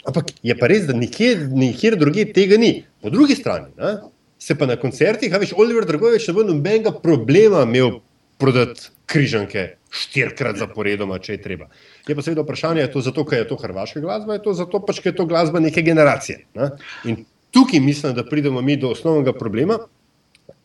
[0.06, 2.78] Ampak je pa res, da nikjer, nikjer druge tega ni.
[3.02, 3.96] Po drugi strani ne?
[4.38, 7.98] se pa na koncertih, a veš, Oliver Dragovič ne bo nobenega problema imel
[8.38, 11.68] prodati križanke štirikrat zaporedoma, če je treba.
[12.08, 14.80] Je pa seveda vprašanje, je to zato, ker je to hrvaška glasba, je to zato,
[14.84, 16.42] pač, ker je to glasba neke generacije.
[16.58, 16.70] Ne?
[17.04, 17.22] In
[17.54, 19.78] tukaj mislim, da pridemo mi do osnovnega problema,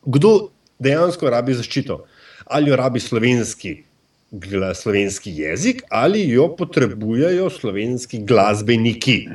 [0.05, 0.49] kdo
[0.81, 2.03] dejansko rabi zaščito.
[2.51, 3.75] Ali jo rabi slovenski,
[4.75, 9.27] slovenski jezik, ali jo potrebujejo slovenski glasbeniki.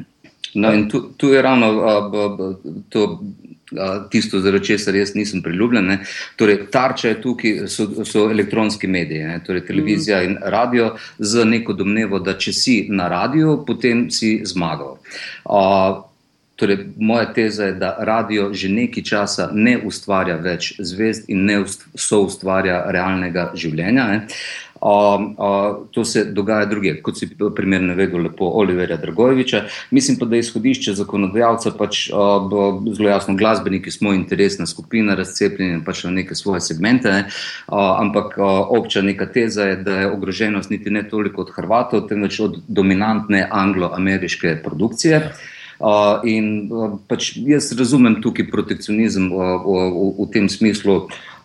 [0.56, 2.56] No, tu, tu je ravno uh,
[2.88, 3.20] to
[4.10, 5.86] tisto, zaradi česar jaz nisem priljubljen.
[5.86, 5.98] Ne.
[6.36, 9.40] Torej, tarča je tukaj, so, so elektronski mediji, ne.
[9.46, 14.98] torej televizija in radio, z neko domnevo, da če si na radiju, potem si zmagal.
[15.44, 16.04] Uh,
[16.56, 21.58] Torej, moja teza je, da radio že nekaj časa ne ustvarja več zvezd in ne
[21.60, 24.06] ustvarja realnega življenja.
[24.08, 24.22] Ne.
[24.80, 24.88] Uh,
[25.38, 29.62] uh, to se dogaja druge, kot si primer navedel, lepo Oliverja Dragojeviča.
[29.90, 35.84] Mislim pa, da je izhodišče zakonodajalca pač uh, zelo jasno, glasbeniki smo interesna skupina, razcepljeni
[35.84, 37.24] pač na neke svoje segmente, ne?
[37.26, 38.46] uh, ampak uh,
[38.78, 43.46] obča neka teza je, da je ogroženost niti ne toliko od Hrvatov, temveč od dominantne
[43.50, 45.22] anglo-ameriške produkcije.
[45.76, 51.35] Uh, in uh, pač jaz razumem tukaj protekcionizem uh, v, v, v tem smislu, uh,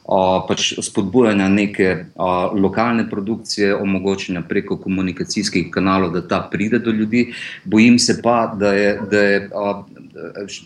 [0.48, 7.32] pač spodbujanja neke a, lokalne produkcije, omogočanja preko komunikacijskih kanalov, da ta pride do ljudi.
[7.64, 9.84] Bojim se pa, da je, da je a,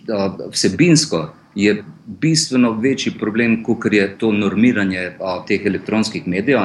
[0.09, 1.27] a, vsebinsko.
[1.55, 6.59] Je bistveno večji problem, kot je to normiranje a, teh elektronskih medijev.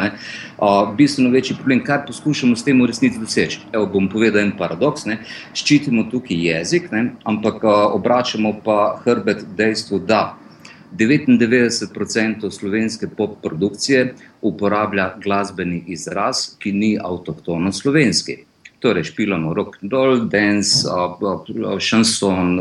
[0.58, 3.60] A, bistveno večji problem, kar poskušamo s tem v resnici doseči.
[3.72, 5.04] Evo, bom povedal en paradoks.
[5.06, 5.20] Ne.
[5.54, 10.39] Ščitimo tukaj jezik, ne, ampak a, obračamo pa hrbet dejstvu, da
[10.98, 18.36] 99% slovenske pop produkcije uporablja glasbeni izraz, ki ni avtohtono slovenski.
[18.80, 20.88] Torej, špilamo rock and roll, dance,
[21.78, 22.58] šanson,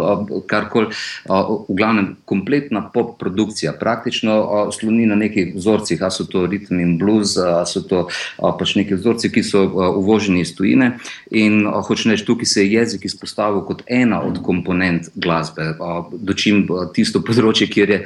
[0.48, 0.92] karkoli.
[1.26, 6.98] V glavnem, kompletna pop produkcija, praktično sloni na nekih vzorcih, a so to ritmi in
[7.00, 8.02] blues, a so to
[8.38, 9.64] pač neki vzorci, ki so
[9.96, 10.92] uvoženi iz tujine.
[11.32, 15.72] In hoče reči, tukaj se je jezik izpostavil kot ena od komponent glasbe,
[16.12, 18.02] dočim tisto področje, kjer je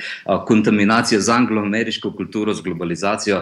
[0.47, 3.41] kontaminacija z anglo-ameriško kulturo, z globalizacijo,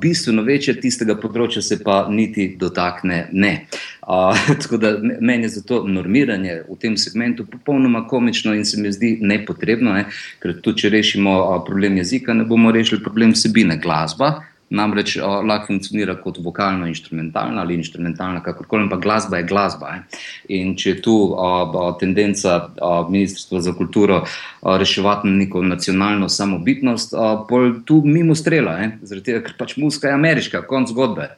[0.00, 3.54] bistveno večje, tistega področja se pa niti dotakne ne.
[4.02, 8.92] Uh, tako da meni je zato normiranje v tem segmentu popolnoma komično in se mi
[8.92, 10.04] zdi nepotrebno, ne?
[10.42, 13.76] ker tudi če rešimo uh, problem jezika, ne bomo rešili problem vsebine.
[13.82, 14.38] Glasba
[14.70, 19.92] namreč uh, lahko funkcionira kot vokalno-instrumentalna ali instrumentalna, kakorkoli, ampak glasba je glasba.
[19.94, 20.22] Ne?
[20.58, 27.16] In če je tu uh, tendenca uh, Ministrstva za kulturo uh, reševati neko nacionalno samobitnost,
[27.16, 31.32] uh, tu mimo strela, zaradi tega, ker pač muska je ameriška, konc zgodbe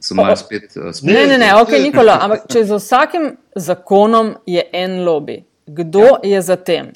[0.00, 0.72] so malo spet.
[0.76, 5.40] Uh, spet ne, ne, ne, ok, Nikola, ampak če za vsakim zakonom je en lobby,
[5.66, 6.34] kdo ja.
[6.34, 6.92] je za tem?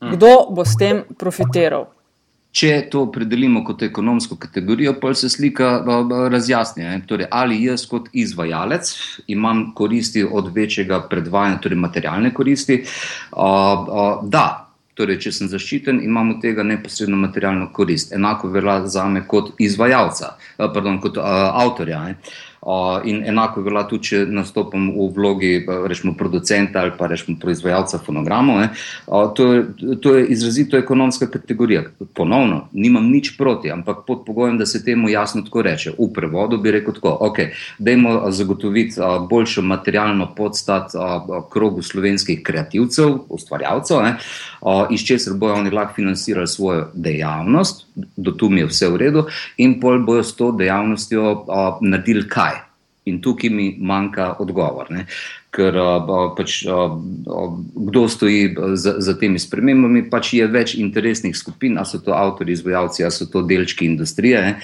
[0.00, 0.14] Hm.
[0.16, 1.90] Kdo bo s tem profitiral?
[2.50, 5.68] Če to opredelimo kot ekonomsko kategorijo, pa se slika
[6.32, 6.88] razjasni.
[7.06, 8.90] Torej, ali jaz kot izvajalec
[9.30, 12.80] imam koristi od večjega predvajanja, torej materialne koristi?
[13.30, 18.12] Uh, da, torej, če sem zaščiten, imam od tega neposredno materialno korist.
[18.16, 21.26] Enako velja za me kot izvajalca, pardon, kot uh,
[21.62, 22.02] avtorja.
[22.08, 22.16] Ne?
[23.04, 28.66] In enako velja tudi, če nastopam v vlogi rečemo, producenta ali pa rečemo, proizvajalca fonogramov.
[29.08, 29.62] To je,
[30.02, 31.86] to je izrazito ekonomska kategorija.
[32.14, 35.94] Ponovno, nimam nič proti, ampak pod pogojem, da se temu jasno tako reče.
[35.96, 37.38] V prevodu bi rekel tako: ok,
[37.78, 40.92] dajmo zagotoviti boljšo materialno podstat
[41.52, 44.16] krogu slovenskih kreativcev, ustvarjalcev, ne,
[44.90, 49.24] iz česar bojo oni lahko financirali svojo dejavnost, do tu mi je vse v redu,
[49.56, 51.46] in pol bojo s to dejavnostjo
[51.80, 52.49] naredili kaj.
[53.10, 54.90] In tukaj mi manjka odgovor.
[54.94, 55.06] Ne?
[55.50, 55.74] Ker
[56.38, 56.60] pač,
[57.74, 62.54] kdo stoji za, za temi spremembami, pač je več interesnih skupin, ali so to avtori,
[62.54, 64.44] izvajalci, ali so to delčki industrije.
[64.46, 64.54] Ne?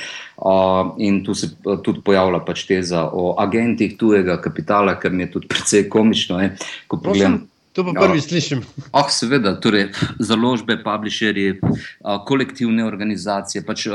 [1.03, 1.51] In tu se
[1.83, 6.39] tudi pojavlja pač teza o agentih tujega kapitala, kar mi je tudi precej komično.
[6.39, 6.55] Ne?
[6.87, 7.43] Ko pogledam.
[7.77, 8.62] To pa prvi slišim.
[8.93, 11.59] Oh, seveda, torej, založbe, publisherji,
[12.27, 13.87] kolektivne organizacije, pač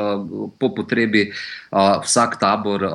[0.62, 1.32] po potrebi
[1.74, 2.86] vsak tabor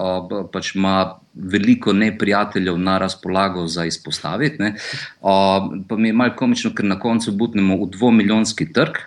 [0.52, 4.62] pač ima veliko neprijateljev na razpolago za izpostaviti.
[4.62, 4.74] Ne.
[5.20, 9.02] Pa mi je malo komično, ker na koncu butnemo v dvomiljonski trg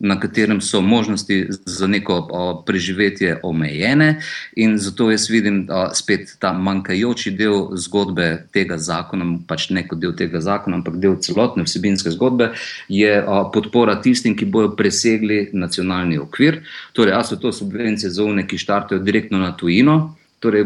[0.00, 4.20] na katerem so možnosti za neko o, preživetje omejene,
[4.56, 10.00] in zato jaz vidim o, spet ta manjkajoči del zgodbe tega zakona, pač ne kot
[10.00, 12.52] del tega zakona, ampak del celotne vsebinske zgodbe,
[12.88, 16.62] je o, podpora tistim, ki bodo presegli nacionalni okvir.
[16.96, 20.16] Torej, ali so to subvencije za une, ki štartajo direktno na tujino.
[20.40, 20.64] Torej,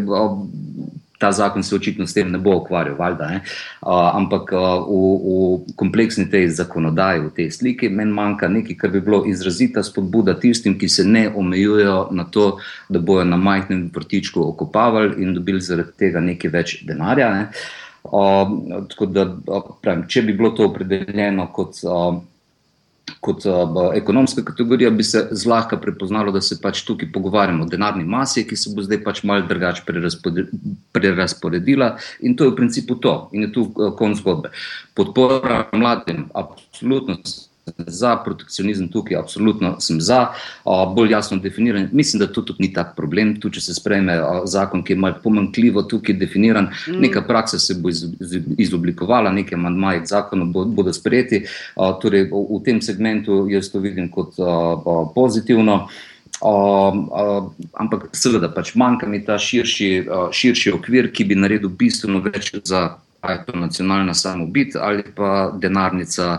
[1.24, 3.40] ta zakon se očitno s tem ne bo ukvarjal, valjda, ne?
[3.80, 8.92] uh, ampak uh, v, v kompleksni tej zakonodaji, v tej sliki, meni manjka nekaj, kar
[8.92, 12.58] bi bilo izrazita spodbuda tistim, ki se ne omejujejo na to,
[12.92, 17.30] da bojo na majhnem vrtičku okopavali in dobili zaradi tega nekaj več denarja.
[17.32, 17.48] Ne?
[18.04, 19.24] Uh, da,
[19.80, 22.20] pravim, če bi bilo to opredeljeno kot uh,
[23.20, 28.04] kot uh, ekonomska kategorija, bi se zlahka prepoznalo, da se pač tukaj pogovarjamo o denarni
[28.04, 29.82] masi, ki se bo zdaj pač malo drugače
[30.92, 31.94] prerasporedila.
[32.20, 34.52] In to je v principu to, in je tu uh, konc zgodbe.
[34.94, 37.18] Podpora mladim, absolutno
[37.86, 40.26] za protekcionizem tukaj, absolutno sem za,
[40.64, 41.88] bolj jasno definiran.
[41.92, 45.20] Mislim, da to tudi ni tak problem, tudi če se sprejme zakon, ki je malo
[45.22, 47.00] pomankljivo tukaj definiran, mm.
[47.00, 47.92] neka praksa se bo
[48.58, 51.44] izoblikovala, neke mandmaje k zakonu bodo sprejeti.
[52.02, 54.36] Torej, v tem segmentu jaz to vidim kot
[55.14, 55.86] pozitivno.
[56.42, 61.70] Uh, uh, ampak, seveda, pač manjka mi ta širši, uh, širši okvir, ki bi naredil
[61.70, 66.38] bistveno več za ali je to nacionalna samobit, ali pa denarnica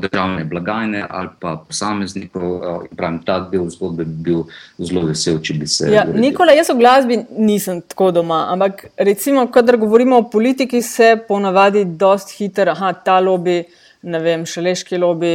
[0.00, 2.60] državne blagajne, ali pa posameznikov.
[2.96, 4.42] Pravim, ta del zgodbe bi bil
[4.78, 5.92] zelo vesel, če bi se.
[5.92, 11.16] Ja, Nikola, jaz v glasbi nisem tako doma, ampak recimo, kadar govorimo o politiki, se
[11.28, 13.64] ponavadi dosti hitro, aha, ta lobby.
[14.06, 15.30] Ne vem, šaleški lobby,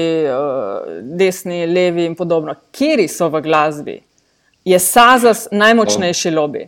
[1.19, 2.53] desni, levi in podobno.
[2.71, 3.97] Kje so v glasbi?
[4.63, 6.67] Je Sazas najmočnejši lobby?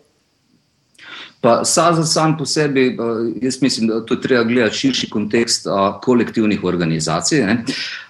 [1.44, 2.96] Pa SAZA sam po sebi, eh,
[3.42, 7.64] jaz mislim, da to treba gledati širši kontekst a, eh, kolektivnih organizacij, ne,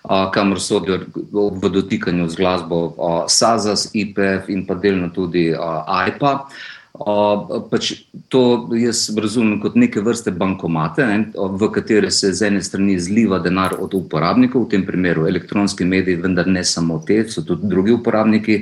[0.04, 1.00] a, kamor sodijo
[1.34, 2.96] v dotikanju z glasbo
[3.28, 6.46] SAZAS, IPF in pa delno tudi a, AIPA.
[6.94, 7.88] Pač
[8.30, 13.40] to jaz razumem kot neke vrste bankomate, ne, v katere se z ene strani zliva
[13.42, 17.98] denar od uporabnikov, v tem primeru elektronski mediji, vendar ne samo te, so tudi drugi
[17.98, 18.62] uporabniki.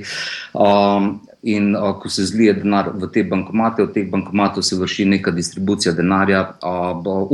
[1.51, 5.91] In ko se zlije denar v te bankomate, od teh bankomatov se vrši neka distribucija
[5.91, 6.45] denarja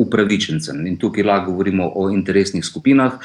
[0.01, 0.85] upravičencem.
[0.87, 3.19] In tukaj lahko govorimo o interesnih skupinah,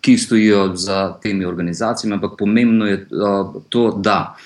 [0.00, 3.06] ki stojijo za temi organizacijami, ampak pomembno je
[3.68, 4.36] to, da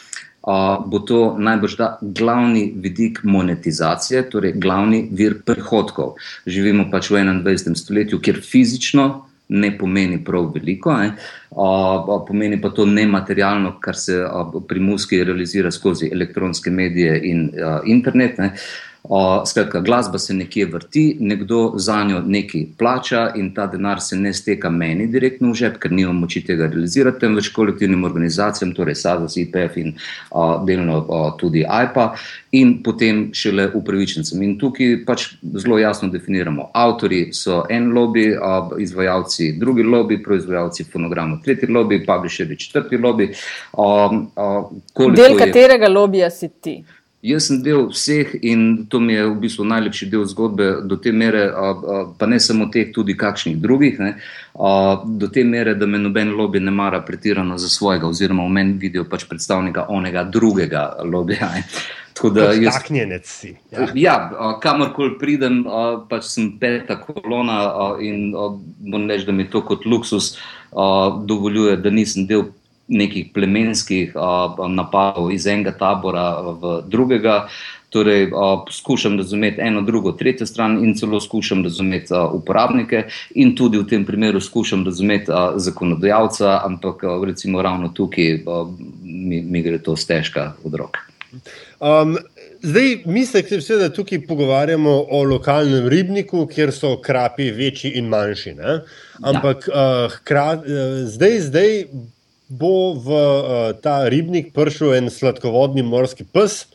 [0.87, 6.15] bo to najbrž da glavni vidik monetizacije, torej glavni vir prihodkov.
[6.47, 7.77] Živimo pač v 21.
[7.77, 9.09] stoletju, kjer fizično
[9.51, 11.15] ne pomeni prav veliko, ne?
[12.27, 14.21] pomeni pa to nematerialno, kar se
[14.69, 17.49] pri muski realizira skozi elektronske medije in
[17.85, 18.39] internet.
[18.39, 18.53] Ne?
[19.47, 24.31] Skratka, glasba se nekje vrti, nekdo za njo nekaj plača in ta denar se ne
[24.35, 29.35] steka meni direktno v žep, ker nimam moči tega realizirati, temveč kolektivnim organizacijam, torej SADOS,
[29.37, 29.97] IPF in
[30.31, 32.05] a, delno a, tudi AIPA
[32.53, 34.43] in potem šele upravičencem.
[34.47, 35.27] In tukaj pač
[35.59, 36.69] zelo jasno definiramo.
[36.75, 43.33] Avtori so en lobby, a, izvajalci drugi lobby, proizvajalci fonogramov tretji lobby, publisheri četrti lobby.
[43.75, 43.91] A,
[44.37, 44.49] a,
[45.17, 45.95] Del katerega je...
[45.99, 46.79] lobija si ti?
[47.21, 51.13] Jaz sem del vseh in to mi je v bistvu najlepši del zgodbe, do te
[51.13, 51.43] mere,
[52.17, 54.15] pa ne samo teh, tudi kakšnih drugih, ne,
[55.21, 58.73] do te mere, da me noben lobby ne mara pretirano za svojega, oziroma v meni
[58.81, 61.51] vidijo pač predstavnika onega drugega lobija.
[62.21, 63.53] Zataknjenec si.
[63.73, 64.15] Ja, ja
[64.61, 65.61] kamorkoli pridem,
[66.09, 70.39] pač sem peta kolona in moram reči, da mi to kot luksus
[70.73, 72.49] dovoljuje, da nisem del
[72.91, 74.15] nekih plemenskih
[74.69, 77.45] napadov iz enega tabora v drugega.
[77.91, 78.29] Torej,
[78.67, 83.03] poskušam razumeti eno, drugo, tretjo stran, in celo skušam razumeti uporabnike,
[83.35, 88.45] in tudi v tem primeru skušam razumeti zakonodajalca, ampak recimo ravno tukaj
[89.03, 91.03] mi, mi gre to stežka od rok.
[91.81, 92.17] Um,
[92.63, 98.55] zdaj, mi se seveda tukaj pogovarjamo o lokalnem ribniku, kjer so krapi večji in manjši.
[98.55, 98.81] Ne?
[99.23, 99.75] Ampak ja.
[99.75, 101.85] uh, hkrat, uh, zdaj, zdaj
[102.51, 103.43] bo v uh,
[103.79, 106.67] ta ribnik prišel en sladkovodni morski pes,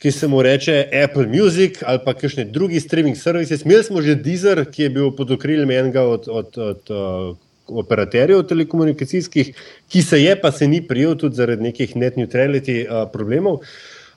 [0.00, 3.60] ki se mu reče Apple Music ali pa kakšne drugi streaming servise.
[3.64, 7.36] Imeli smo že Deezer, ki je bil pod okriljem enega od, od, od uh,
[7.70, 9.52] operaterjev telekomunikacijskih,
[9.88, 13.62] ki se je pa se ni prijel tudi zaradi nekih net neutrality uh, problemov.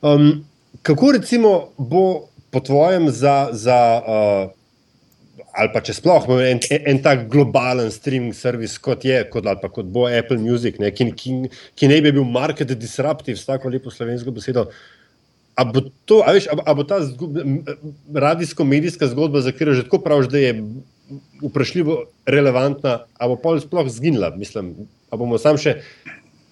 [0.02, 0.42] Um,
[0.82, 3.50] kako recimo bo po tvojem za.
[3.52, 4.63] za uh,
[5.54, 9.46] ali pa če sploh imamo en, en, en tak globalen streaming servis, kot je, kot,
[9.46, 11.36] ali pa kot bo Apple Music, ne, ki, ki,
[11.78, 14.66] ki ne bi bil market disruptive, s tako lepo slovensko besedo.
[15.54, 16.98] A bo, to, a veš, a, a bo ta
[18.26, 20.56] radijsko-medijska zgodba, za katero že tako praviš, da je
[21.44, 24.34] vprašljivo relevantna, a bo pol sploh zginila?
[24.40, 24.74] Mislim,
[25.14, 25.78] a bomo sam še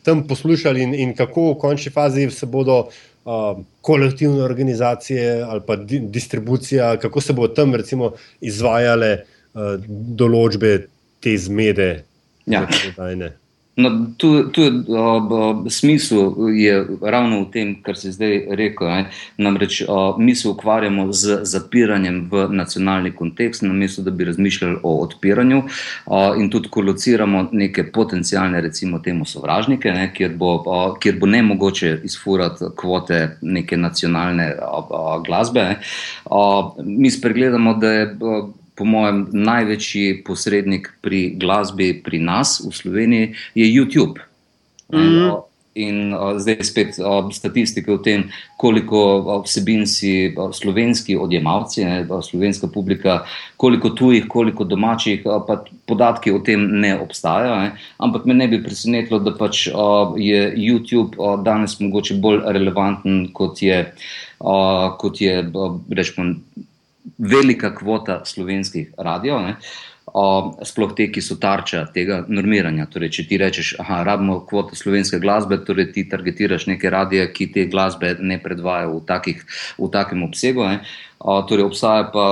[0.06, 3.02] tam poslušali in, in kako v končni fazi se bodo uh,
[3.82, 9.12] kolektivne organizacije ali pa di distribucija, kako se bo tam recimo izvajale
[9.54, 9.78] uh,
[10.18, 10.88] določbe
[11.22, 12.04] te zmede.
[12.46, 12.66] Ja.
[13.76, 18.90] No, tu, tu uh, smisel je ravno v tem, kar si zdaj rekel.
[18.92, 19.06] Ne?
[19.40, 24.98] Namreč uh, mi se ukvarjamo z zapiranjem v nacionalni kontekst, namesto da bi razmišljali o
[25.06, 30.12] odpiranju uh, in tudi kolociramo neke potencijalne, recimo, temu sovražnike, ne?
[30.14, 35.78] kjer, bo, uh, kjer bo ne mogoče izfurati kvote neke nacionalne uh, uh, glasbe.
[36.26, 38.18] Uh, mi spregledamo, da je.
[38.20, 38.50] Uh,
[38.82, 44.18] po mojem, največji posrednik pri glasbi pri nas v Sloveniji je YouTube.
[44.90, 45.42] Mm -hmm.
[45.76, 48.24] In uh, zdaj spet uh, statistike o tem,
[48.58, 53.24] koliko vsebin si uh, slovenski odjemalci, ne, slovenska publika,
[53.58, 57.56] koliko tujih, koliko domačih, uh, pa podatki o tem ne obstajajo.
[57.56, 57.72] Ne.
[57.98, 63.28] Ampak me ne bi presenetilo, da pač uh, je YouTube uh, danes mogoče bolj relevanten
[63.34, 63.94] kot je,
[64.40, 66.34] uh, kot je uh, rečemo
[67.18, 69.56] velika kvota slovenskih radijev,
[70.68, 72.88] sploh te, ki so tarča tega normiranja.
[72.92, 77.52] Torej, če ti rečeš, da rabimo kvoto slovenske glasbe, torej ti targetiraš neke radije, ki
[77.54, 79.46] te glasbe ne predvajajo v, takih,
[79.78, 80.68] v takem obsegu.
[80.68, 80.82] Ne.
[81.22, 82.24] Torej, obstaja pa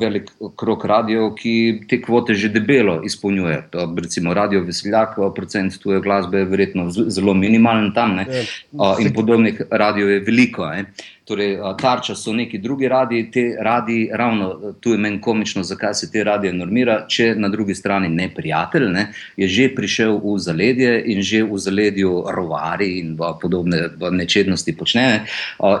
[0.00, 3.68] velik krok radijev, ki te kvote že debelo izpolnjuje.
[4.02, 8.26] Recimo Radio Veseljak, procent tuje glasbe je verjetno zelo minimalen tam ne?
[8.72, 8.96] Ja.
[9.00, 10.66] in podobnih radijev je veliko.
[10.66, 10.84] Ne?
[11.28, 16.10] Torej, tarča so neki drugi radiji, te radiji, ravno tu je meni komično, zakaj se
[16.10, 19.02] te radije normira, če na drugi strani ne prijatelj, ne,
[19.36, 25.26] je že prišel v zaledje in že v zaledju rovari in podobne nečednosti počne.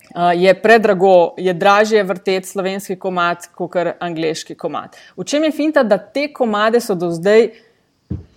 [0.10, 4.98] Uh, je predrago, je dražje vrteti slovenski komat kot angliški komat.
[5.18, 7.52] V čem je finta, da te komade so do zdaj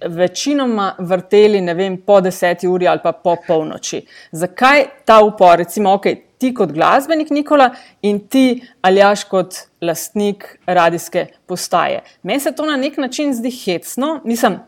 [0.08, 4.02] večinoma vrteli, vem, po deseti uri ali pa po polnoči.
[4.32, 6.06] Zakaj ta upor, recimo, ok,
[6.38, 7.70] ti kot glasbenik Nikola
[8.02, 12.02] in ti aljaš kot lastnik radijske postaje.
[12.22, 14.58] Meni se to na nek način zdi hecno, mislim,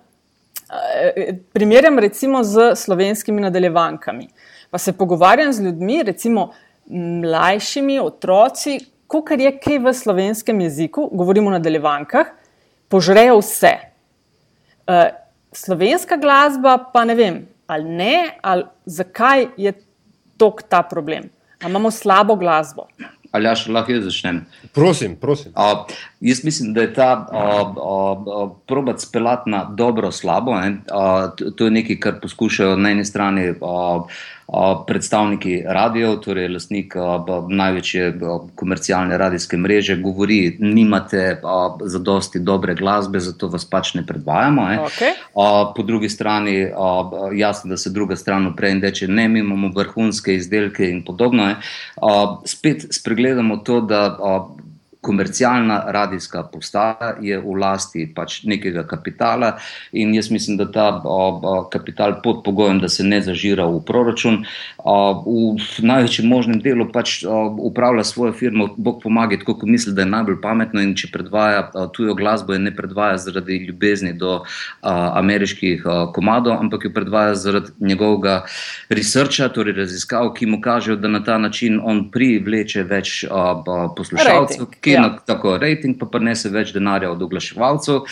[0.71, 4.29] eh, primerjam recimo z slovenskimi nadaljevankami.
[4.71, 6.53] Pa se pogovarjam z ljudmi, recimo
[6.87, 8.79] mlajšimi otroci,
[9.25, 12.27] kar je kaj v slovenskem jeziku, govorimo o nadaljevankah,
[12.89, 13.94] požrejo vse.
[14.85, 15.09] Uh,
[15.53, 19.73] slovenska glasba, pa ne vem, ali ne, ali zakaj je
[20.37, 21.31] tok ta problem.
[21.63, 22.89] Ali imamo slabo glasbo?
[23.35, 24.45] Ali ja, še lahko jaz začnem?
[24.77, 25.51] Prosim, prosim.
[25.59, 25.89] Uh,
[26.23, 30.55] jaz mislim, da je ta uh, uh, probat spelat na dobro, slabo.
[30.55, 33.49] Uh, to je nekaj, kar poskušajo na eni strani.
[33.59, 34.07] Uh,
[34.87, 36.95] predstavniki radio, torej lastnik
[37.49, 38.15] največje
[38.55, 41.41] komercialne radijske mreže, govori, nimate
[41.81, 44.67] za dosti dobre glasbe, zato vas pač ne predvajamo.
[44.89, 45.17] Okay.
[45.77, 46.69] Po drugi strani,
[47.35, 51.55] jasno, da se druga stran upre in reče, ne, mi imamo vrhunske izdelke in podobno.
[52.45, 54.19] Spet spregledamo to, da
[55.05, 59.59] komercialna radijska postaja je v lasti pač nekega kapitala
[59.93, 63.83] in jaz mislim, da ta o, o, kapital pod pogojem, da se ne zažira v
[63.87, 64.45] proračun,
[64.79, 69.95] o, v največjem možnem delu pač o, upravlja svojo firmo, Bog pomaga, tako kot misli,
[69.95, 74.15] da je najbolj pametno in če predvaja o, tujo glasbo, je ne predvaja zaradi ljubezni
[74.19, 74.43] do o,
[75.21, 78.41] ameriških o, komadov, ampak jo predvaja zaradi njegovega
[78.89, 83.79] researcha, torej raziskav, ki mu kažejo, da na ta način on privleče več o, o,
[83.97, 85.09] poslušalcev, ki ja.
[85.27, 88.05] tako rejting, pa prenese več denarja od oglaševalcev.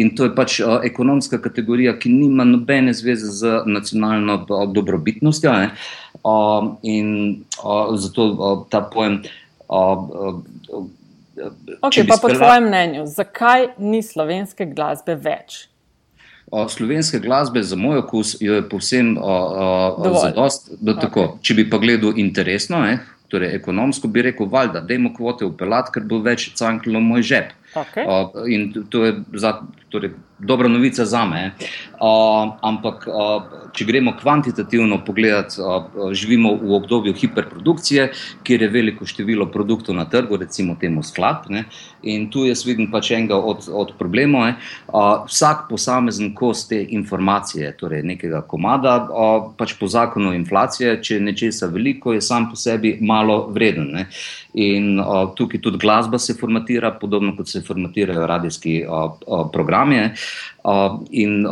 [0.00, 5.52] In to je pač uh, ekonomska kategorija, ki nima nobene zveze z nacionalno uh, dobrobitnostjo.
[6.20, 9.22] Uh, in uh, zato uh, ta pojem.
[9.68, 10.88] Uh, uh,
[11.80, 12.36] Okay, pa po spela...
[12.36, 15.70] tvojem mnenju, zakaj ni slovenske glasbe več?
[16.50, 19.14] O, slovenske glasbe, za moj okus, je povsem
[20.18, 20.72] zadost.
[21.46, 22.98] Če bi pa gledal interesno, eh,
[23.30, 27.52] torej ekonomsko, bi rekel, valjda, da imamo kvote upeljati, ker bo več canklo moj žep.
[27.74, 28.02] Okay.
[28.02, 29.54] Uh, in to je za,
[29.88, 31.52] torej, dobra novica za me.
[32.00, 33.42] Uh, ampak, uh,
[33.76, 38.06] če gremo kvantitativno pogledati, uh, živimo v obdobju hiperprodukcije,
[38.40, 41.50] kjer je veliko število produktov na trgu, recimo temu sklad.
[41.52, 41.66] Ne?
[42.08, 44.48] In tu jaz vidim pač enega od, od problemov.
[44.88, 51.20] Uh, vsak posamezen kos te informacije, torej nekega komada, uh, pač po zakonu inflacije, če
[51.20, 53.92] nečesa veliko, je sam po sebi malo vreden.
[53.92, 54.06] Ne?
[54.56, 60.00] In uh, tukaj tudi glasba se formatira, podobno kot se formatirajo radijski uh, uh, programi.
[61.10, 61.46] In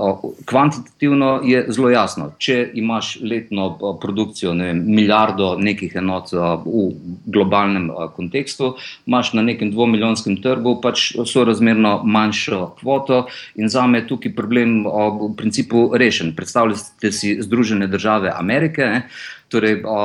[0.44, 6.82] kvantitativno je zelo jasno, če imaš letno produkcijo ne vem, milijardo nekih enot v
[7.24, 8.74] globalnem kontekstu,
[9.06, 13.24] imaš na nekem dvomilijonskem trgu pač sorazmerno manjšo kvoto,
[13.56, 16.34] in za me je tukaj problem v principu rešen.
[16.36, 18.84] Predstavljate si Združene države Amerike.
[18.84, 19.02] Ne?
[19.48, 19.96] Torej o,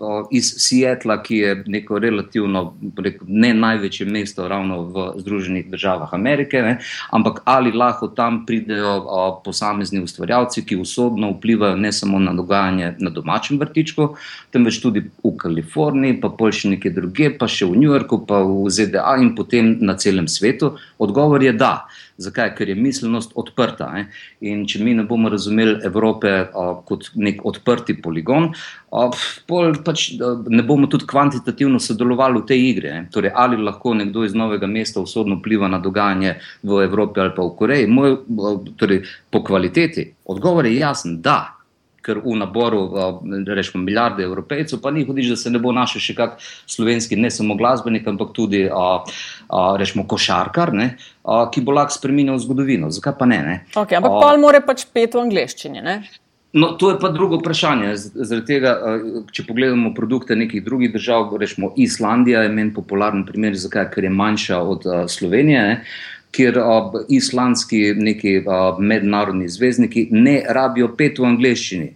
[0.00, 6.12] o, iz Seattla, ki je neko relativno, rekel, ne največje mesto ravno v Združenih državah
[6.14, 6.76] Amerike, ne,
[7.10, 12.94] ampak ali lahko tam pridejo o, posamezni ustvarjalci, ki usodno vplivajo ne samo na dogajanje
[12.98, 14.10] na domačem vrtičku,
[14.52, 18.42] temveč tudi v Kaliforniji, pa pol še nekje druge, pa še v New Yorku, pa
[18.44, 20.76] v ZDA in potem na celem svetu.
[21.00, 21.88] Odgovor je da.
[22.20, 22.54] Zakaj?
[22.56, 23.88] Ker je miselnost odprta.
[23.94, 24.06] Ne?
[24.46, 28.50] In če mi ne bomo razumeli Evrope a, kot nek odprti poligon,
[28.92, 29.06] a,
[29.50, 32.96] pol pač a, ne bomo tudi kvantitativno sodelovali v tej igri.
[33.14, 37.46] Torej, ali lahko nekdo iz novega mesta usodno vpliva na dogajanje v Evropi ali pa
[37.46, 37.88] v Koreji?
[37.88, 41.59] Moj, a, torej, po kvaliteti odgovor je jasen, da
[42.10, 42.82] ker v naboru,
[43.46, 47.30] rečemo, milijarde evropejcev, pa ni hudiš, da se ne bo našel še kak slovenski, ne
[47.30, 48.66] samo glasbenik, ampak tudi,
[49.78, 52.90] rečemo, košarkar, ne, ki bo lahko spremenil zgodovino.
[52.90, 53.40] Zakaj pa ne?
[53.46, 53.56] ne?
[53.74, 55.84] Okay, ampak pa mora pač pet v angleščini.
[55.84, 56.00] Ne?
[56.50, 57.94] No, to je pa drugo vprašanje.
[58.42, 58.72] Tega,
[59.30, 63.92] če pogledamo produkte nekih drugih držav, rečemo Islandija je meni popularen primer, zakaj?
[63.94, 65.60] ker je manjša od Slovenije.
[65.68, 65.76] Ne?
[66.30, 71.88] kjer ob, islandski neki ob, mednarodni zvezdniki ne rabijo pet v angleščini,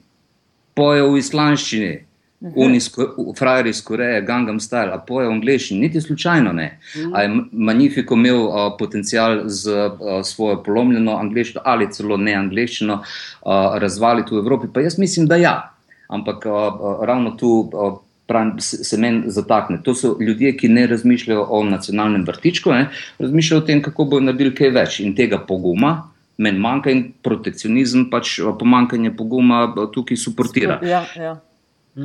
[0.75, 1.93] pojejo v islandščini,
[3.39, 6.66] frajeri iz Koreje, Gangnam Style, a pojejo v angleščini, niti slučajno ne.
[7.12, 13.03] A je Magnifico imel a, potencial z a, svojo polomljeno angleščino ali celo ne angleščino
[13.81, 14.72] razvaliti v Evropi?
[14.75, 15.55] Pa jaz mislim, da ja.
[16.09, 17.55] Ampak a, a, ravno tu.
[17.75, 17.95] A,
[18.25, 19.83] Pravim, se meni zatakne.
[19.85, 22.87] To so ljudje, ki ne razmišljajo o nacionalnem vrtičku, ne?
[23.18, 24.97] razmišljajo o tem, kako bodo naredili kaj več.
[25.05, 25.91] In tega poguma,
[26.37, 30.78] meni manjka, in protekcionizem, pač pomankanje poguma tukaj suportira.
[30.82, 31.37] Ja, ja.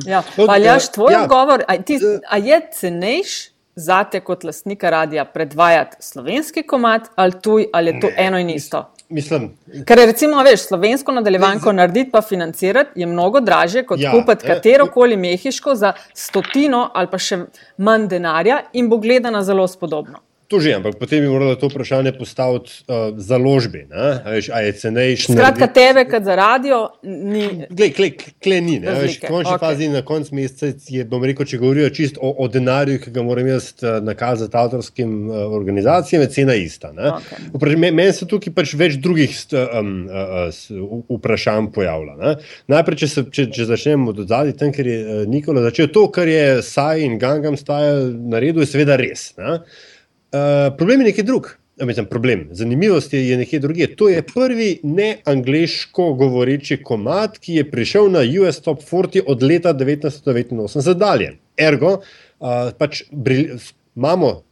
[0.06, 0.22] ja.
[0.46, 1.24] Paljaš, tvoj ja.
[1.24, 3.38] odgovor, a, ti, a je cenejš
[3.80, 8.38] za te kot lastnika radia predvajati slovenski komat ali tuj, ali je to ne, eno
[8.38, 8.84] in isto?
[9.08, 9.50] Mislim,
[9.86, 14.46] Ker je recimo, veš, slovensko nadaljevanko narediti pa financirati je mnogo draže kot ja, kupiti
[14.46, 17.44] katero koli mehiško za stotino ali pa še
[17.78, 20.22] manj denarja in bo gledana zelo spodobno.
[20.50, 23.86] To že, ampak potem bi moralo to vprašanje postaviti uh, založbi.
[24.50, 25.30] A je cenejši?
[25.30, 27.68] Skratka, tebe, kot za radio, ni.
[27.70, 28.08] Glej, kle,
[28.42, 28.80] kle ni.
[28.82, 29.62] V končni okay.
[29.62, 33.22] fazi, na koncu meseca, je, bom rekel, če govorijo čisto o, o denarju, ki ga
[33.22, 36.90] moram jaz uh, nakazati avtorskim uh, organizacijam, je cena ista.
[36.98, 37.78] Okay.
[37.78, 42.18] Meni se tukaj pač več drugih um, uh, vprašanj pojavlja.
[42.18, 42.34] Ne?
[42.74, 46.08] Najprej, če, se, če, če začnemo od zadaj, tam, ker je uh, Nikola začel to,
[46.10, 49.28] kar je Saj in Gangam Style naredil, je seveda res.
[49.38, 49.60] Ne?
[50.30, 51.56] Uh, problem je nekaj drug.
[51.80, 52.48] Mislim, problem.
[52.50, 53.94] Zanimivost je, je nekaj drugega.
[53.96, 59.74] To je prvi neangliško govoreči komat, ki je prišel na US Top 40 od leta
[59.74, 61.32] 1989 dalje.
[61.56, 63.56] Ergo, uh, pač bril,
[63.96, 64.42] imamo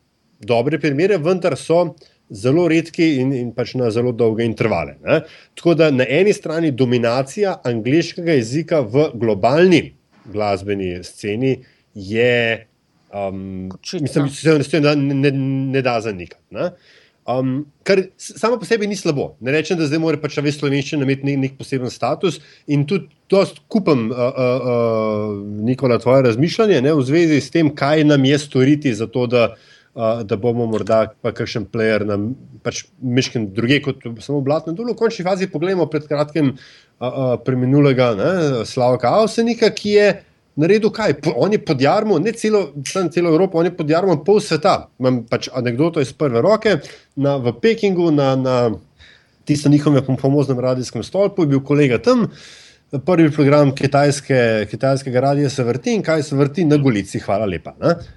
[0.41, 1.95] dobre primere, vendar so
[2.31, 4.97] zelo redki in, in pač na zelo dolge intervale.
[5.05, 5.21] Ne?
[5.55, 9.83] Tako da na eni strani dominacija angliškega jezika v globalni
[10.33, 11.59] glasbeni sceni
[11.95, 12.68] je.
[13.15, 16.45] Um, mislim, da se to ne, ne da zanikati.
[17.29, 19.35] Um, kar samo po sebi ni slabo.
[19.41, 22.39] Ne rečem, da zdaj mora pač veš slovenščina imeti nek, nek poseben status
[22.73, 25.35] in tudi to skupam, uh, uh, uh,
[25.65, 29.51] Nikola, tvoje razmišljanje ne, v zvezi s tem, kaj nam je storiti za to, da,
[29.93, 32.17] uh, da bomo morda pa kakšen player na
[32.65, 34.97] pač miškem druge kot samo blatno dolo.
[34.97, 38.15] V končni fazi pogledamo pred kratkim uh, uh, preminulega
[38.65, 40.09] Slavka Avsenika, ki je
[40.59, 41.15] naredil kaj?
[41.37, 44.89] On je podjarmo, ne celo, celo Evropo, on je podjarmo pol sveta.
[44.99, 46.79] Imam pač anegdoto iz prve roke.
[47.17, 48.57] Na, v Pekingu, na, na
[49.49, 52.29] tistem njihovem famoznem radijskem stolpu, je bil kolega tam.
[53.05, 57.75] Prvi program kitajske, kitajskega radia se vrti in kaj se vrti na Golici, hvala lepa.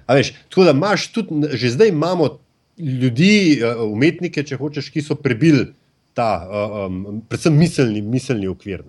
[0.08, 2.30] Veš, tako da imaš tudi, že zdaj imamo
[2.78, 5.68] ljudi, eh, umetnike, če hočeš, ki so prebili
[6.14, 6.44] ta,
[6.86, 8.82] um, predvsem miselni, miselni okvir.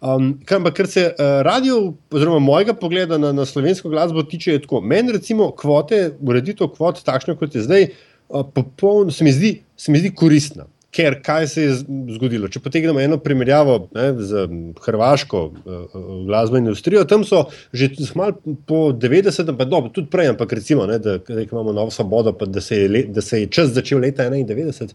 [0.00, 4.64] Um, kar, kar se uh, radio, oziroma mojega pogleda na, na slovensko glasbo tiče, je
[4.64, 4.80] tako.
[4.80, 7.88] Meni, recimo, kvote, ureditev kvot, takšne kot je zdaj,
[8.28, 10.68] uh, popoln, se, mi zdi, se mi zdi koristna.
[10.94, 11.72] Ker kaj se je
[12.14, 12.48] zgodilo?
[12.48, 14.44] Če potegnemo eno primerjavo ne, z
[14.84, 15.96] hrvaško uh,
[16.28, 21.00] glasbeno industrijo, tam so že malo po 90, pa dobro, tudi prej, ampak recimo, ne,
[21.02, 24.28] da, da imamo novo svobodo, pa da se, je, da se je čas začel leta
[24.30, 24.94] 91.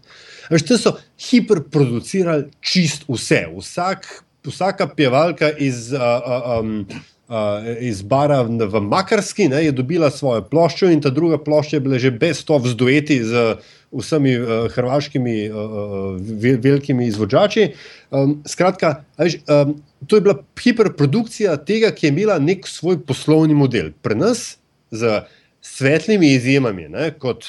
[0.50, 0.96] Veš, tam so
[1.28, 3.44] hiperproducirali čist vse.
[3.58, 4.08] Vsak,
[4.46, 5.92] vsaka pevalka iz.
[5.92, 6.84] Uh, uh, um,
[7.30, 11.80] Uh, iz bara v Makarski ne, je dobila svojo ploščo, in ta druga plošča je
[11.84, 15.56] bila že brez to vzdueti z uh, vsemi uh, hrvaškimi uh,
[16.62, 17.72] velikimi izvođači.
[18.10, 19.74] Um, skratka, veš, um,
[20.06, 23.90] to je bila hiperprodukcija tega, ki je imela nek svoj poslovni model.
[24.02, 24.56] Pri nas,
[24.90, 25.22] z
[25.60, 27.44] svetlimi izjemami, ne, kot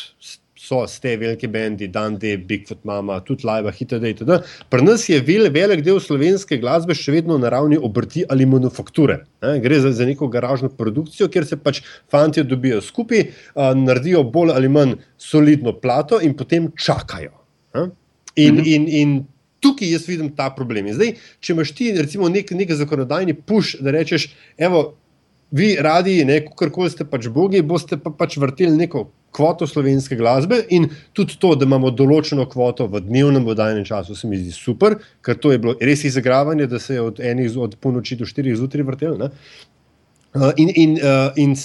[0.72, 4.07] so ste veliki bendi, Dante, Bigfoot, Mama, tudi Live, itd.
[4.13, 4.38] itd.
[4.69, 9.22] Pri nas je vel, velik del slovenske glasbe še vedno na ravni obrti ali manufakture.
[9.43, 9.57] Ne?
[9.63, 14.55] Gre za, za neko garažno produkcijo, kjer se pač fanti dobijo skupaj, a, naredijo bolj
[14.55, 17.36] ali manj solidno plato in potem čakajo.
[17.76, 17.89] Ne?
[18.39, 18.72] In, mhm.
[18.72, 19.19] in, in
[19.61, 20.88] tukaj jaz vidim ta problem.
[20.88, 24.91] In zdaj, če imaš ti recimo nek, nek zakonodajni puš, da rečeš, evo.
[25.51, 26.13] Vi radi,
[26.55, 29.01] kar koli ste pač bogi, boste pa pač vrteli neko
[29.32, 34.27] kvoto slovenske glasbe in tudi to, da imamo določeno kvoto v dnevnem vodajnem času, se
[34.27, 37.77] mi zdi super, ker to je bilo res izigravanje, da se je od enih od
[37.82, 39.17] ponoči do štirih zjutraj vrtel.
[39.21, 39.32] Ne?
[40.32, 41.55] Uh, in, in, uh, in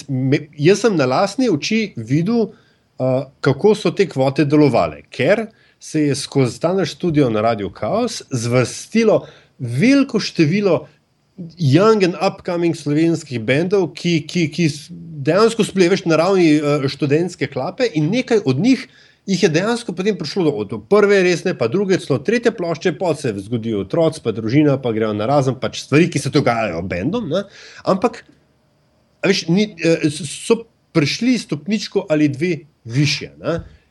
[0.58, 2.48] jaz sem na lastni oči videl,
[2.98, 5.46] uh, kako so te kvote delovale, ker
[5.78, 9.20] se je skozi ta naš studio na Radio Chaos zvrstilo
[9.58, 10.86] veliko število
[11.58, 14.68] young and upcoming slovenskih bendov, ki, ki, ki
[15.26, 18.86] dejansko splevaš na ravni uh, študentske klape, in nekaj od njih
[19.26, 23.14] jih je dejansko potem prišlo do, do prve resne, pa druge, celo tretje plošče, pa
[23.18, 27.28] se zgodijo otroci, pa družina, pa grejo na razen, pač stvari, ki se dogajajo bendom.
[27.28, 27.42] Ne?
[27.84, 28.22] Ampak
[29.26, 30.62] veš, ni, uh, so
[30.96, 33.34] prišli stopničko ali dve više.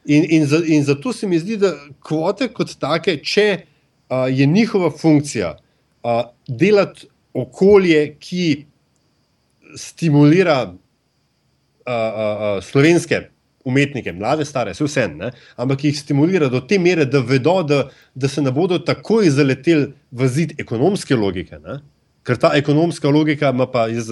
[0.06, 4.46] In, in, za, in zato se mi zdi, da kvote kot take, če uh, je
[4.46, 8.65] njihova funkcija uh, delati okolje, ki
[9.75, 13.25] stimulira uh, uh, uh, slovenske
[13.65, 15.31] umetnike, mlade, stare, vse ne?
[15.57, 17.81] ampak jih stimulira do te mere, da vedo, da,
[18.15, 21.59] da se ne bodo takoj zaleteli v zid ekonomske logike.
[21.63, 21.79] Ne?
[22.26, 24.09] Ker ta ekonomska logika ima pa, jaz,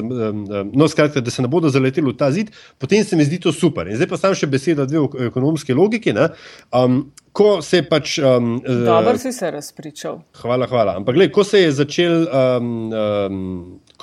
[0.74, 3.52] no, skratka, da se ne bodo zaleteli v ta zid, potem se mi zdi to
[3.52, 3.90] super.
[3.90, 6.14] In zdaj pa sam še beseda dve o ekonomski logiki.
[6.14, 7.00] Um,
[7.34, 8.18] ko se je pač.
[8.22, 10.22] Um, Dobro si se razpričal.
[10.42, 10.98] Hvala, hvala.
[11.02, 12.28] Ampak, gled, ko se je začel.
[12.30, 13.48] Um, um,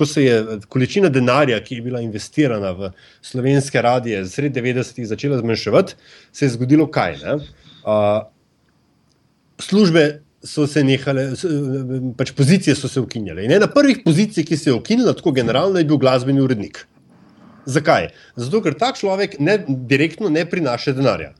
[0.00, 0.36] Ko se je
[0.70, 2.88] količina denarja, ki je bila investirana v
[3.26, 5.96] slovenske radije, sredi 90-ih začela zmanjševati,
[6.32, 7.18] se je zgodilo kaj?
[7.84, 8.22] Uh,
[9.60, 11.30] službe so se nehale,
[12.16, 13.44] pač pozicije so se ukinjale.
[13.44, 16.86] In ena prvih pozicij, ki se je ukinila, tako generalno, je bil glasbeni urednik.
[17.66, 18.08] Zakaj?
[18.36, 21.34] Zato, ker ta človek ne, direktno ne prinaša denarja.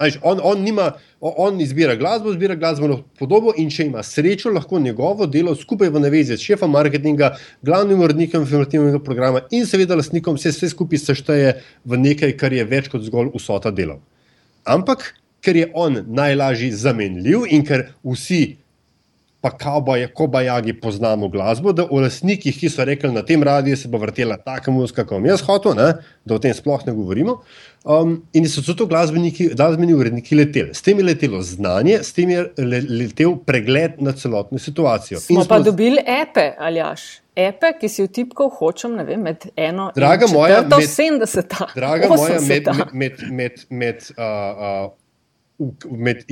[0.00, 5.26] On, on, nima, on izbira glasbo, izbira glasbeno podobo, in če ima srečo, lahko njegovo
[5.28, 10.54] delo skupaj v navezi s šefom marketinga, glavnim urednikom informativnega programa in seveda lastnikom se
[10.54, 11.52] vse skupaj sešteje
[11.84, 14.00] v nekaj, kar je več kot zgolj vsota delov.
[14.64, 18.56] Ampak ker je on najlažji zamenljiv in ker vsi,
[19.40, 23.88] pa kavboje, kobajagi, poznamo glasbo, da o lastnikih, ki so rekli, na tem radiju se
[23.88, 27.38] bo vrtela taka muzika, kot jaz hočem, da o tem sploh ne govorimo.
[27.84, 30.74] Um, in so to glasbeni uredniki leteli.
[30.76, 35.20] S tem je letelo znanje, s tem je letel pregled na celotno situacijo.
[35.20, 37.08] Smo, smo pa dobili epe, ali aš.
[37.40, 41.70] Epe, ki si vtipkal, hočem, ne vem, med eno draga in moja, med, 70.
[41.78, 44.90] Draga moja, med, med, med, med, med uh, uh,
[45.90, 46.22] med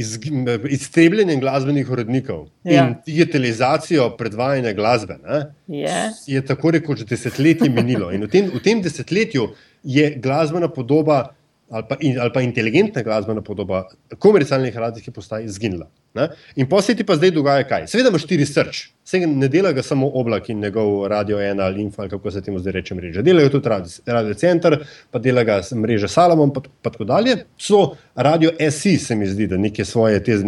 [0.71, 2.87] iztrebljenjem glasbenih urednikov ja.
[2.87, 6.13] in digitalizacijo predvajanja glasbe, ne, yeah.
[6.27, 8.11] je tako rekoč desetletje minilo.
[8.13, 9.51] In v tem, v tem desetletju
[9.85, 11.35] je glasbena podoba
[11.71, 13.89] ali pa, in, ali pa inteligentna glasbena podoba
[14.19, 15.89] komercialnih radijskih, ki postaje izginila.
[16.15, 16.29] Ne?
[16.57, 17.87] In posebej pa zdaj dogaja kaj.
[17.93, 22.03] Seveda ima štiri se ne dela ga samo oblak in njegov radio ena ali info,
[22.03, 23.23] ali kako se temu zdaj reče mreža.
[23.23, 24.79] Delajo tudi radio, radio center,
[25.11, 27.37] pa dela ga mreža Salomon, pa, tako dalje.
[27.59, 30.41] So radio SI, se mi zdi, da neke svoje te,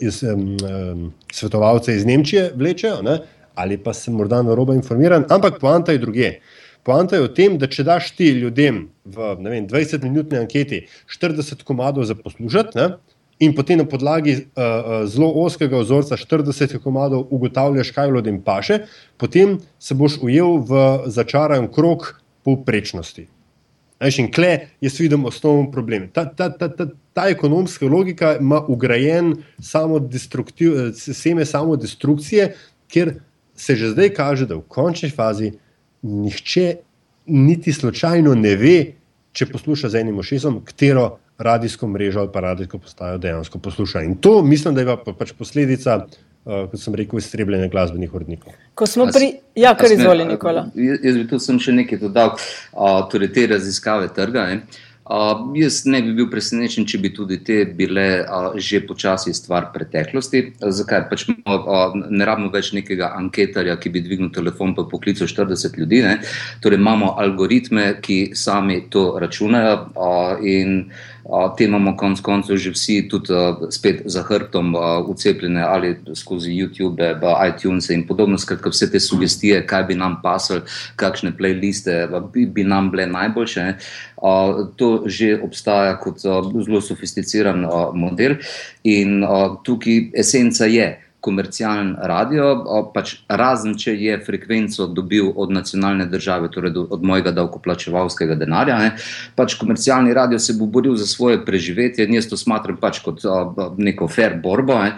[0.00, 3.18] iz, um, um, svetovalce iz Nemčije vlečejo, ne?
[3.56, 6.32] ali pa sem morda na robo informiran, ampak poanta je druge.
[6.86, 12.14] Poanta je v tem, da če daš ti ljudem v 20-minutni anketi 40 komadov za
[12.14, 12.86] poslušati,
[13.42, 18.86] in potem na podlagi uh, uh, zelo oskega vzorca 40 komadov ugotavljaš, kaj ljudem paše,
[19.18, 22.14] potem se boš ujel v začaran krok
[22.46, 23.26] povprečnosti.
[24.06, 26.08] In kle jaz vidim osnovni problem.
[26.12, 30.00] Ta, ta, ta, ta, ta ekonomska logika ima ugrajen samo
[30.94, 32.50] seme samodestrukcije,
[32.92, 33.16] ker
[33.56, 35.56] se že zdaj kaže, da v končni fazi
[36.06, 36.66] nihče
[37.26, 38.76] niti slučajno ne ve,
[39.36, 44.02] če posluša z enim ošesom, katero radijsko mrežo ali pa radijsko postajo dejansko posluša.
[44.02, 48.54] In to mislim, da je pa pač posledica, uh, kot sem rekel, iztrebljenja glasbenih urednikov.
[48.74, 49.34] Ko smo pri.
[49.56, 50.68] Ja, kar izvoli, Nikola.
[50.74, 52.36] Jaz bi tu še nekaj dodal,
[52.72, 54.46] uh, torej te raziskave trga.
[54.52, 54.84] Ne?
[55.06, 59.68] Uh, jaz ne bi bil presenečen, če bi tudi te bile uh, že počasi stvar
[59.70, 60.40] preteklosti.
[60.58, 61.04] Zakaj?
[61.06, 66.02] Pač uh, ne rabimo več nekega anketarja, ki bi dvignil telefon in poklical 40 ljudi.
[66.02, 66.16] Ne?
[66.58, 69.76] Torej imamo algoritme, ki sami to računajo.
[69.94, 70.90] Uh, in,
[71.56, 73.34] te imamo konec koncev že vsi tudi
[73.70, 74.74] spet za hrbtom
[75.08, 77.02] ucepljene ali skozi YouTube,
[77.48, 78.38] iTunes in podobno.
[78.38, 80.60] Skratka, vse te sugestije, kaj bi nam pasali,
[80.96, 83.72] kakšne playliste bi, bi nam bile najboljše.
[84.76, 88.38] To že obstaja kot zelo sofisticiran model
[88.84, 89.24] in
[89.64, 92.52] tukaj esenca je komercialen radio,
[92.94, 98.78] pač razen če je frekvenco dobil od nacionalne države, torej od mojega davkoplačevalskega denarja.
[98.84, 98.94] Ne.
[99.38, 103.24] Pač komercialni radio se bo boril za svoje preživetje in jaz to smatram pač kot
[103.78, 104.78] neko fair borbo.
[104.84, 104.96] Ne.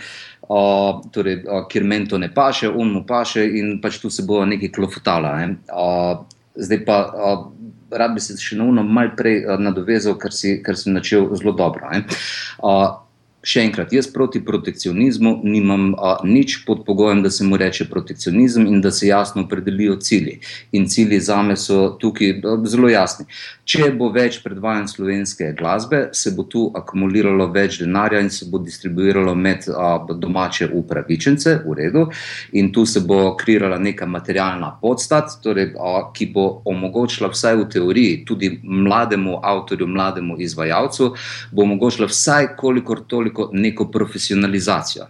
[0.49, 4.25] Uh, torej, uh, ker meni to ne paše, on mu paše, in pač tu se
[4.25, 5.35] bo nekaj klofutala.
[5.43, 5.59] Ne.
[5.69, 6.25] Uh,
[6.57, 7.43] zdaj pa, uh,
[7.91, 11.29] rad bi se še na uno malo prej uh, nadovezal, ker si, ker si načel
[11.37, 11.91] zelo dobro.
[11.93, 13.08] Uh,
[13.49, 18.67] Še enkrat, jaz proti protekcionizmu nimam a, nič pod pogojem, da se mu reče protekcionizem
[18.69, 20.35] in da se jasno opredelijo cilji.
[20.77, 23.25] In cilji za me so tukaj a, zelo jasni.
[23.69, 28.61] Če bo več predvajanj slovenske glasbe, se bo tu akumuliralo več denarja in se bo
[28.61, 32.05] distribuiralo med a, domače upravičence, v redu,
[32.53, 37.67] in tu se bo kreirala neka materialna podstat, torej, a, ki bo omogočila vsaj v
[37.79, 41.11] teoriji tudi mlademu avtorju, mlademu izvajalcu,
[41.53, 45.07] bo omogočila vsaj kolikor toliko neko profesionalizacijo.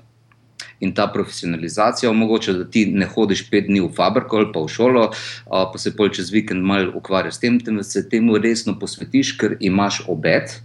[0.80, 4.70] In ta profesionalizacija omogoča, da ti ne hodiš pet dni v fabriko ali pa v
[4.70, 5.08] šolo,
[5.48, 9.56] pa se pol čez vikend malo ukvarjaš s tem, temveč se temu resno posvetiš, ker
[9.60, 10.60] imaš obet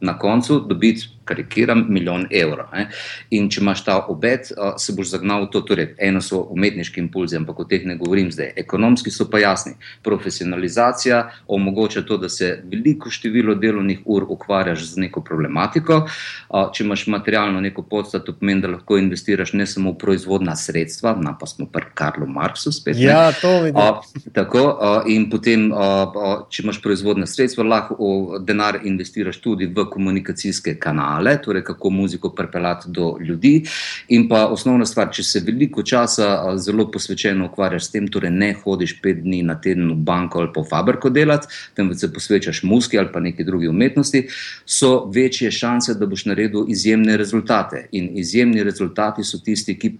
[0.00, 2.70] na koncu dobiti karikiram, milijon evrov.
[3.34, 5.62] In če imaš ta obet, se boš zagnal v to.
[5.66, 8.52] Torej, eno so umetniški impulzi, ampak o teh ne govorim zdaj.
[8.62, 9.72] Ekonomski so pa jasni.
[10.06, 16.04] Profesionalizacija omogoča to, da se veliko število delovnih ur ukvarjaš z neko problematiko.
[16.74, 21.16] Če imaš materialno neko podstat, to pomeni, da lahko investiraš ne samo v proizvodna sredstva,
[21.18, 23.00] na pa smo pri Karlu Marksu spet.
[23.02, 24.30] Ja, to vidim.
[24.36, 24.62] Tako,
[25.10, 25.72] in potem,
[26.54, 32.90] če imaš proizvodna sredstva, lahko denar investiraš tudi v komunikacijske kanale torej kako muziko pripeljati
[32.90, 33.62] do ljudi.
[34.08, 38.52] In pa osnovna stvar, če se veliko časa zelo posvečeno ukvarjaš s tem, torej ne
[38.64, 42.62] hodiš pet dni na teden v banko ali pa v fabriko delati, temveč se posvečaš
[42.62, 44.26] muski ali pa neki drugi umetnosti,
[44.66, 47.86] so večje šanse, da boš naredil izjemne rezultate.
[47.92, 49.92] In izjemni rezultati so tisti, ki,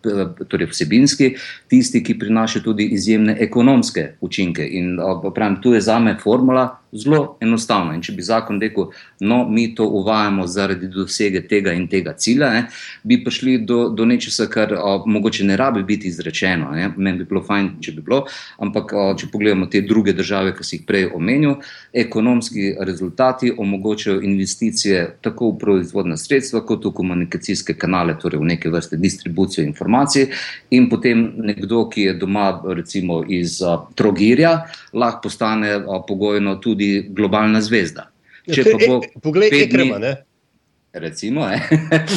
[0.48, 1.34] torej vsebinski,
[1.68, 4.66] tisti, ki prinašajo tudi izjemne ekonomske učinke.
[4.66, 4.98] In
[5.34, 7.94] pravim, tu je za me formula zelo enostavna.
[7.94, 8.90] In če bi zakon rekel,
[9.20, 12.64] no, mi to uvajamo zaradi dosege tega in tega cilja, ne,
[13.02, 16.70] bi prišli do, do nečesa, kar o, mogoče ne rabi biti izrečeno.
[16.74, 16.90] Ne.
[16.96, 18.22] Meni bi bilo fajn, če bi bilo,
[18.62, 21.56] ampak o, če pogledamo te druge države, ki si jih prej omenil,
[21.92, 28.70] ekonomski rezultati omogočajo investicije tako v proizvodna sredstva, kot v komunikacijske kanale, torej v neke
[28.72, 30.28] vrste distribucijo informacij.
[30.76, 34.52] In potem nekdo, ki je doma, recimo iz a, Trogirja,
[34.92, 36.85] lahko postane a, pogojno tudi
[37.16, 38.10] globalna zvezda.
[38.46, 40.16] Ja, Če pa bo, e, poglej, ekrema, ne.
[40.96, 41.44] Recimo,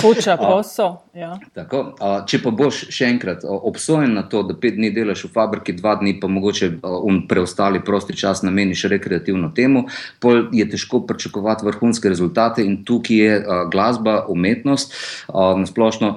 [0.02, 1.02] Kuča, poso.
[1.14, 1.34] Ja.
[1.54, 1.82] Tako,
[2.28, 5.98] če pa boš še enkrat obsojen na to, da pet dni delaš v fabriki, dva
[6.00, 9.84] dni pa mogoče um preostali prosti čas nameniš rekreativno temu,
[10.24, 13.42] pol je težko pričakovati vrhunske rezultate in tukaj je
[13.74, 14.96] glasba, umetnost
[15.34, 16.16] nasplošno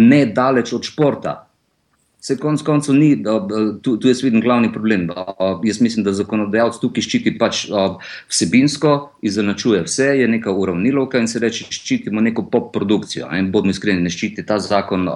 [0.00, 1.47] ne daleč od športa.
[2.20, 3.12] Se konc koncev ni,
[3.82, 5.06] tu, tu jaz vidim glavni problem.
[5.64, 7.60] Jaz mislim, da zakonodajalec tukaj ščiti pač
[8.26, 13.28] vsebinsko, izenačuje vse, je neka uravnilovka in se reče, ščitimo neko pop produkcijo.
[13.52, 15.06] Bodimo iskreni, ne ščiti ta zakon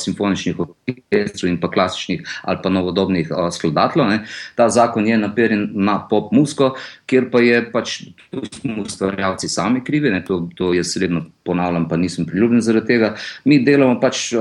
[0.00, 4.24] simfoničnih orkestrov in pa klasičnih ali pa novodobnih skladateljev.
[4.56, 6.72] Ta zakon je naperjen na pop muziko,
[7.08, 7.94] kjer pa je pač
[8.30, 13.12] tu smo ustvarjalci sami krivi, to, to jaz sredno ponavljam, pa nisem priljubljen zaradi tega.
[13.48, 14.34] Mi delamo pač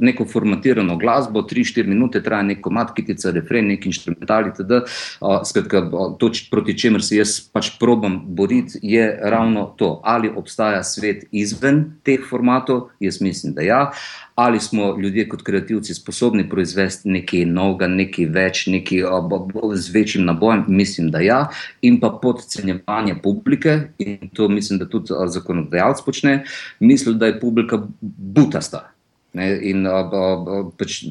[0.00, 4.82] neko formatirano glasbo, 3-4 minute traja nek komat, kitica, refren, nek inštrumental, itd.
[5.48, 5.84] Skratka,
[6.20, 11.84] to, proti čemer se jaz pač probam boriti, je ravno to, ali obstaja svet izven
[12.04, 13.82] teh formatov, jaz mislim, da ja.
[14.34, 19.04] Ali smo ljudje kot kreativci sposobni proizvesti nekaj novega, nekaj več, nekaj
[19.74, 20.64] z večjim nabojem?
[20.68, 21.48] Mislim, da ja.
[21.82, 26.44] In pa podcenjevanje publike, in to mislim, da tudi zakonodajalec počne,
[26.80, 28.91] mislim, da je publika butasta.
[29.32, 31.06] Ne, in, a, a, pač,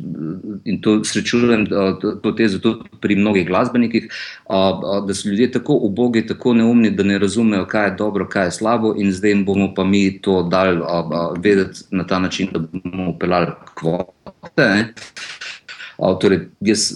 [0.69, 4.05] in to srečujem, to, to tezo tudi pri mnogih glasbenikih,
[4.45, 8.27] a, a, da so ljudje tako ubogi, tako neumni, da ne razumejo, kaj je dobro,
[8.29, 12.05] kaj je slabo, in zdaj jim bomo pa mi to dali a, a, vedeti na
[12.07, 14.13] ta način, da bomo upeljali kvote.
[14.57, 14.93] Ne.
[16.01, 16.87] Torej, jaz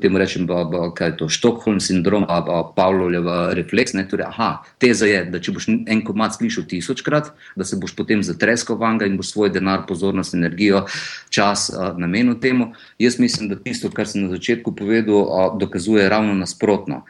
[0.00, 3.10] temu rečem, da je to Štokholm sindrom, pa Pavlov
[3.58, 3.90] refleks.
[4.10, 8.22] Torej, aha, teza je, da če boš en komat slišal tisočkrat, da se boš potem
[8.22, 10.84] zatreskal vanga in boš svoj denar, pozornost, energijo,
[11.26, 12.70] čas namenil temu.
[13.02, 17.02] Jaz mislim, da tisto, kar sem na začetku povedal, dokazuje ravno nasprotno.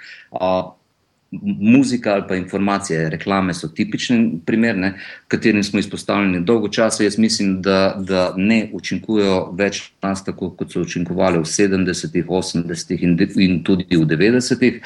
[1.40, 4.92] Muzika ali pa informacije, reklame so tipični primer, ne,
[5.28, 7.04] katerim smo izpostavljeni dolgo časa.
[7.04, 13.02] Jaz mislim, da, da ne učinkujejo več nas tako, kot so učinkovali v 70-ih, 80-ih
[13.02, 14.80] in, in tudi v 90-ih.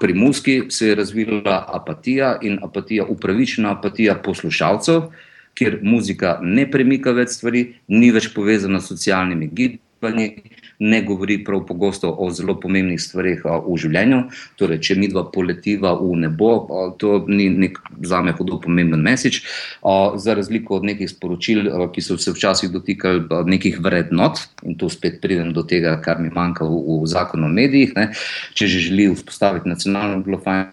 [0.00, 5.02] Pri muski se je razvila apatija in apatija, upravičena apatija poslušalcev,
[5.54, 10.32] kjer muzika ne premika več stvari, ni več povezana s socialnimi gibanji
[10.80, 14.20] ne govori prav pogosto o zelo pomembnih stvarih v življenju.
[14.56, 16.50] Torej, če mi dva poletiva v nebo,
[16.98, 19.42] to ni nek za me hudo pomemben mesič.
[20.16, 25.20] Za razliko od nekih sporočil, ki so se včasih dotikali nekih vrednot, in tu spet
[25.20, 27.92] pridem do tega, kar mi manjka v, v zakonu o medijih.
[27.98, 28.08] Ne.
[28.56, 30.72] Če že želi vzpostaviti nacionalno glofajn,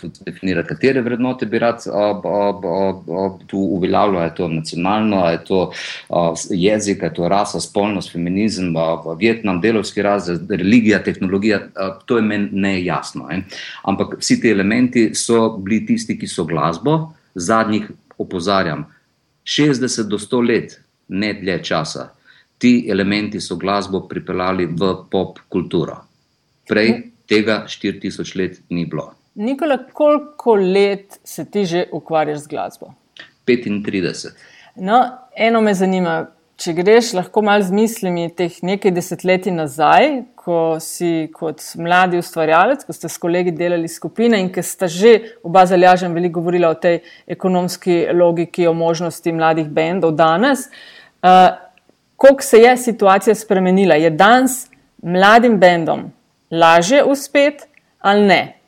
[0.00, 1.84] tudi definira, katere vrednote bi rad
[3.46, 5.60] tu uveljavljal, je to nacionalno, je to
[6.50, 8.74] jezik, je to rasa, spolnost, feminizem,
[9.20, 11.60] vjet nam delovski razred, religija, tehnologija,
[12.06, 13.28] to je meni nejasno.
[13.30, 13.42] Ne?
[13.82, 18.86] Ampak vsi ti elementi so bili tisti, ki so glasbo, zadnjih opozarjam,
[19.44, 20.78] 60 do 100 let,
[21.08, 22.08] ne dlje časa.
[22.58, 25.98] Ti elementi so glasbo pripeljali v pop kulturo.
[26.68, 26.94] Prej
[27.28, 29.12] tega 4000 let ni bilo.
[29.34, 32.94] Nikola, koliko let se ti že ukvarjaš z glasbo?
[33.46, 34.30] 35.
[34.76, 36.26] No, eno me zanima,
[36.56, 42.84] če greš lahko malo z mislimi teh nekaj desetletij nazaj, ko si kot mladi ustvarjalec,
[42.84, 46.74] ko ste s kolegi delali skupine in ki ste že oba zalažen veliko govorili o
[46.74, 50.68] tej ekonomski logiki, o možnosti mladih bendov danes.
[51.24, 51.64] Uh,
[52.16, 53.94] Kako se je situacija spremenila?
[53.94, 54.68] Je danes
[55.02, 56.12] mladim bendom
[56.50, 57.64] lažje uspeti
[57.98, 58.58] ali ne?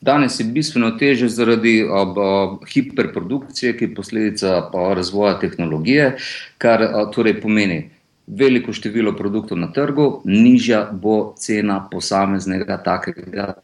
[0.00, 6.16] Danes je bistveno teže zaradi ob, ob, hiperprodukcije, ki je posledica razvoja tehnologije,
[6.58, 6.84] kar
[7.14, 7.90] torej pomeni
[8.26, 13.54] veliko število produktov na trgu, nižja bo cena posameznega takega.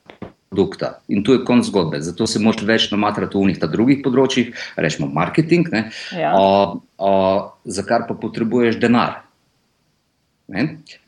[0.54, 1.00] Produkta.
[1.10, 1.98] In tu je konc zgodbe.
[1.98, 5.66] Zato se lahko več namatrati v unih ta drugih področjih, rečemo marketing,
[6.14, 6.30] ja.
[6.38, 7.10] o, o,
[7.66, 9.23] za kar pa potrebuješ denar.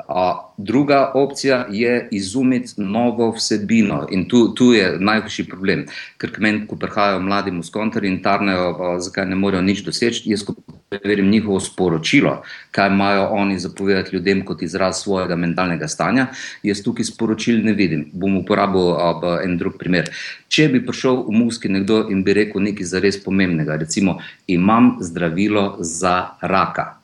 [0.09, 5.85] A, druga opcija je izumiti novo vsebino, in tu, tu je največji problem,
[6.17, 10.31] ker meni, ko prihajajo mladi muskontarji in tarnejo, zakaj ne morejo nič doseči.
[10.31, 10.47] Jaz,
[10.89, 16.27] preverim njihovo sporočilo, kaj imajo oni zapovedati ljudem kot izraz svojega mentalnega stanja,
[16.63, 18.09] jaz tukaj sporočil ne vidim.
[18.13, 20.11] Bom uporabil ab, en drug primer.
[20.49, 25.77] Če bi prišel v muski nekdo in bi rekel nekaj zares pomembnega, recimo, imam zdravilo
[25.81, 26.96] za raka.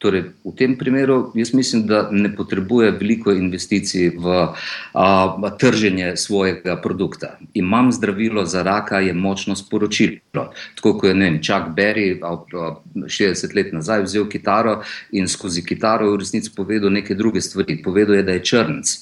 [0.00, 4.36] Torej, v tem primeru jaz mislim, da ne potrebuje veliko investicij v
[4.96, 7.36] a, trženje svojega produkta.
[7.54, 10.48] Imam zdravilo za raka, je močno sporočilo.
[10.76, 14.80] Tako kot je vem, Chuck Berry, a, a, 60 let nazaj, vzel kitaro
[15.12, 17.82] in skozi kitaro v resnici povedal neke druge stvari.
[17.84, 18.96] Povedal je, da je črnc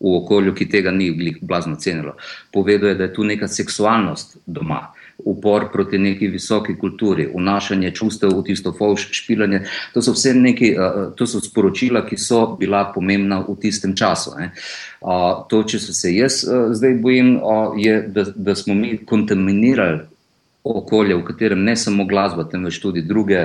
[0.00, 2.16] v okolju, ki tega ni blazno cenilo.
[2.52, 8.32] Povedal je, da je tu neka seksualnost doma upor proti neki visoki kulturi, vnašanje čustev
[8.38, 9.64] v tisto fauš, špilanje.
[9.94, 10.74] To so vse neki,
[11.16, 14.36] to so sporočila, ki so bila pomembna v tistem času.
[14.38, 14.52] Ne.
[15.50, 17.34] To, če se jaz zdaj bojim,
[17.78, 20.06] je, da, da smo mi kontaminirali
[20.76, 23.40] okolje, v katerem ne samo glasba, temveč tudi druge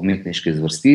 [0.00, 0.94] umetniške zvrsti,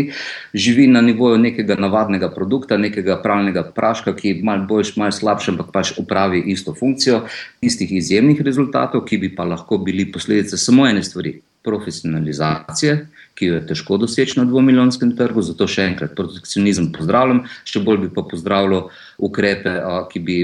[0.53, 5.51] živi na nivoju nekega navadnega produkta, nekega pravnega praška, ki je malo boljši, malo slabši,
[5.53, 7.23] ampak pač upravi isto funkcijo,
[7.61, 13.55] istih izjemnih rezultatov, ki bi pa lahko bili posledice samo ene stvari: profesionalizacije, ki jo
[13.55, 15.41] je težko doseči na dvomilijonskem trgu.
[15.45, 18.87] Zato še enkrat protekcionizem pozdravljam, še bolj bi pa pozdravljal
[19.23, 19.73] ukrepe,
[20.11, 20.37] ki bi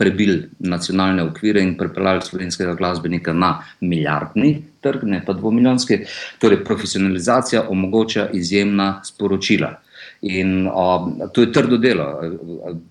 [0.00, 6.02] prebili nacionalne okvire in pripeljali slovenskega glasbenika na milijardni trg, ne pa dvomilijonski.
[6.40, 9.76] Torej, profesionalizacija omogoča izjemna sporočila.
[10.22, 12.04] In o, to je trdo delo.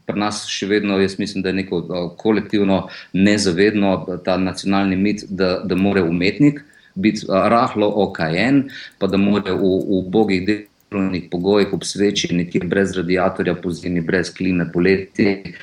[0.05, 1.81] Pri nas še vedno, jaz mislim, da je neko
[2.17, 6.63] kolektivno nezavedno ta nacionalni mit, da, da more umetnik
[6.95, 12.95] biti rahlo okajen, pa da mora v, v bogih delovnih pogojih ob sveči, nekje brez
[12.97, 15.55] radiatorja, po zimi, brez klime, poleti,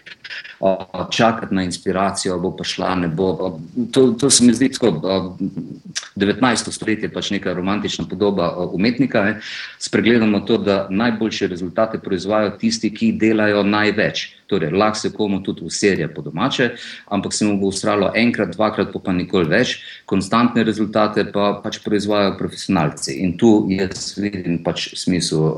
[1.10, 3.58] čakati na inspiracijo, bo pa šla, ne bo.
[3.92, 5.36] To, to se mi zdi tako.
[6.16, 6.72] 19.
[6.72, 9.22] stoletje je pač neka romantična podoba umetnika.
[9.24, 9.40] Ne.
[9.78, 14.32] Spregledamo to, da najboljše rezultate proizvajajo tisti, ki delajo največ.
[14.46, 16.70] Torej, lahko se komu tudi userje po domače,
[17.10, 19.76] ampak se mu bo ustralo enkrat, dvakrat, pa nikoli več.
[20.06, 23.18] Konstantne rezultate pa pač proizvajajo profesionalci.
[23.26, 25.50] In tu jaz vidim pač smisel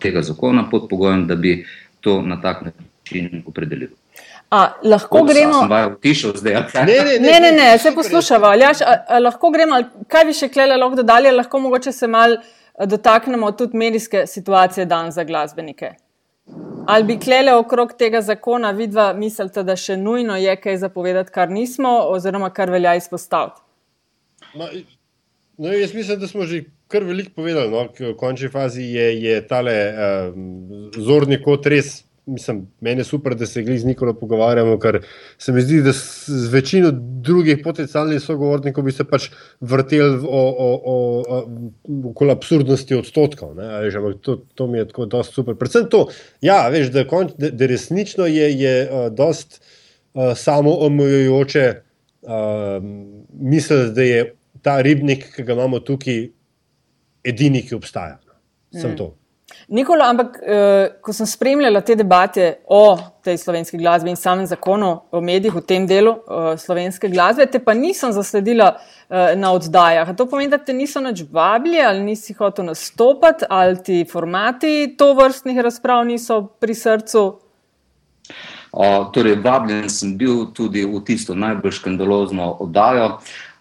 [0.00, 1.58] tega zakona pod pogojem, da bi
[2.00, 3.99] to na tak način opredelil.
[4.50, 5.58] A, lahko Ups, gremo.
[6.02, 8.48] Tišel, zdaj, ne, ne, ne, ne, ne, se poslušamo.
[9.22, 9.78] Lahko gremo,
[10.10, 14.88] kaj bi še klele lahko dodali, lahko mogoče se mal eh, dotaknemo tudi medijske situacije
[14.90, 15.92] dan za glasbenike.
[16.90, 21.50] Ali bi klele okrog tega zakona vidva mislite, da še nujno je kaj zapovedati, kar
[21.50, 23.62] nismo, oziroma kar velja izpostaviti?
[24.58, 24.66] No,
[25.62, 27.70] no, jaz mislim, da smo že kar veliko povedali.
[27.70, 27.86] No.
[27.94, 30.38] V končni fazi je, je tale uh,
[30.98, 35.00] zorni kot res mislim, meni je super, da se z Nikolo pogovarjamo, ker
[35.38, 40.18] se mi zdi, da z večino drugih potencialnih sogovornikov bi se pač vrtel
[42.10, 43.56] okoli absurdnosti odstotkov.
[44.22, 45.54] To, to mi je tako dosti super.
[45.58, 46.06] Predvsem to,
[46.40, 51.64] ja, veš, da, konč, da, da resnično je, je uh, dost uh, samo omejujoče
[52.22, 52.30] uh,
[53.32, 56.28] misliti, da je ta ribnik, ki ga imamo tukaj,
[57.24, 58.20] edini, ki obstaja.
[58.70, 58.96] Sem mm.
[58.96, 59.19] to.
[59.70, 64.88] Nikola, ampak eh, ko sem spremljala te debate o tej slovenski glasbi in samem zakonu
[65.14, 70.10] o medijih v tem delu eh, slovenske glasbe, te pa nisem zasledila eh, na oddajah.
[70.18, 75.12] To pomeni, da te niso nič vabili ali nisi hotel nastopati ali ti formati to
[75.14, 77.24] vrstnih razprav niso pri srcu.
[78.72, 83.08] O, torej, vabljen sem bil tudi v tisto najbolj škandalozno oddajo.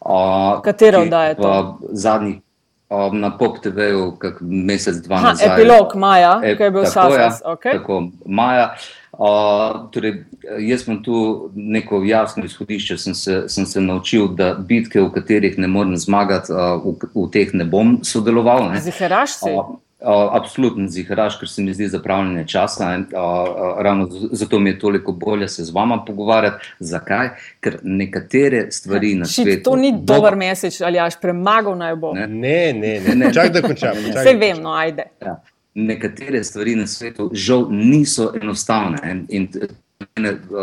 [0.02, 0.20] O,
[0.66, 1.56] Katera oddaja je to?
[1.82, 2.42] V zadnjih
[2.90, 5.54] um, na Pop TV-ju, kot mesec, dva ha, nazaj.
[5.54, 7.42] Epilog Maja, e, ki je bil Sasas.
[7.42, 7.78] Ja, okay.
[7.80, 8.74] Tako, Maja.
[9.20, 10.24] Uh, torej,
[10.64, 15.58] jaz sem tu neko jasno izhodišče, sem se, sem se naučil, da bitke, v katerih
[15.60, 18.72] ne morem zmagati, uh, v, v teh ne bom sodeloval.
[18.80, 19.52] Ziharaš se.
[19.52, 22.94] Uh, Absolutno ziharaš, ker se mi zdi zapravljanje časa.
[22.96, 26.66] In, a, a, ravno zato mi je toliko bolje se z vama pogovarjati.
[26.80, 27.30] Zakaj?
[27.60, 29.70] Ker nekatere stvari na Šit, svetu.
[29.70, 30.14] To ni bo...
[30.14, 32.14] dober mesec, ali aš premagal naj bo.
[32.14, 33.16] Ne, ne, ne, ne.
[33.16, 33.34] ne.
[33.34, 33.98] čak da končam.
[33.98, 35.10] Vse vem, no, ajde.
[35.22, 35.36] Ja.
[35.76, 39.04] Nekatere stvari na svetu žal niso enostavne.
[39.12, 39.70] In, in,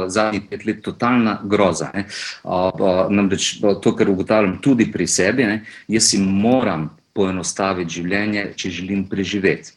[0.06, 1.90] Zadnjih pet let je totalna groza.
[3.10, 9.08] Namreč to, kar ugotavljam tudi pri sebi, ne, jaz si moram poenostaviti življenje, če želim
[9.10, 9.74] preživeti.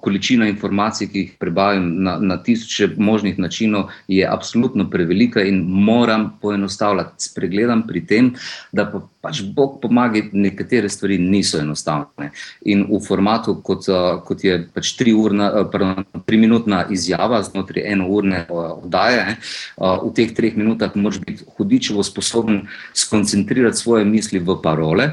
[0.00, 6.32] Količina informacij, ki jih prebavim na, na tisoče možnih načinov, je absolutno prevelika in moram
[6.42, 7.30] poenostavljati.
[7.30, 8.28] Spregledam pri tem,
[8.72, 12.32] da pa pač Bog pomaga, nekatere stvari niso enostavne.
[12.68, 13.88] In v formatu, kot,
[14.26, 19.38] kot je pač tri, urna, pardon, tri minutna izjava znotraj eno urne oddaje,
[19.78, 25.12] v teh treh minutah moraš biti hudičevo sposoben skoncentrirati svoje misli v parole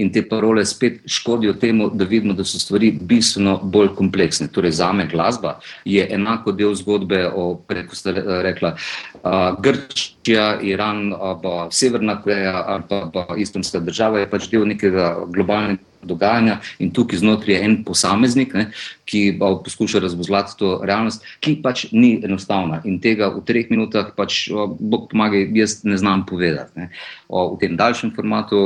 [0.00, 4.48] in te parole spet škodijo temu, da vidimo, da so stvari bistveno bolj kompleksne.
[4.52, 8.74] Torej, za me glasba je enako del zgodbe o, preko ste rekla,
[9.22, 15.89] uh, Grčija, Iran, uh, Severna Koreja ali pa islamska država je pač del nekega globalnega
[16.02, 18.66] dogajanja in tukaj znotraj je en posameznik, ne,
[19.04, 24.48] ki poskuša razvozlati to realnost, ki pač ni enostavna in tega v treh minutah, pač,
[24.78, 26.78] Bog pomaga, jaz ne znam povedati.
[26.78, 26.90] Ne.
[27.28, 28.62] O, v tem daljšem formatu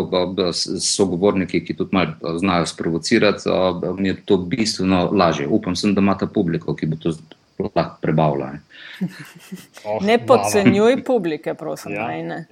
[0.54, 3.48] so govorniki, ki tudi malo znajo sprovocirati,
[3.98, 5.48] mi je to bistveno lažje.
[5.48, 7.16] Upam, sem, da ima ta publiko, ki bo to
[7.58, 8.52] lahko prebavila.
[8.52, 8.60] Ne,
[9.88, 11.94] oh, ne podcenjuj publike, prosim.
[11.94, 12.08] Ja.
[12.08, 12.44] Ne.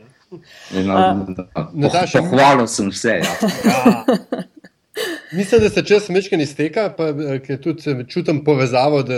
[0.72, 3.20] No, uh, Hvala sem vse.
[3.20, 3.34] Ja.
[3.68, 4.42] Ja.
[5.32, 9.14] Mislim, da se čas mečken izteka, pa eh, tudi eh, čutim povezavo, da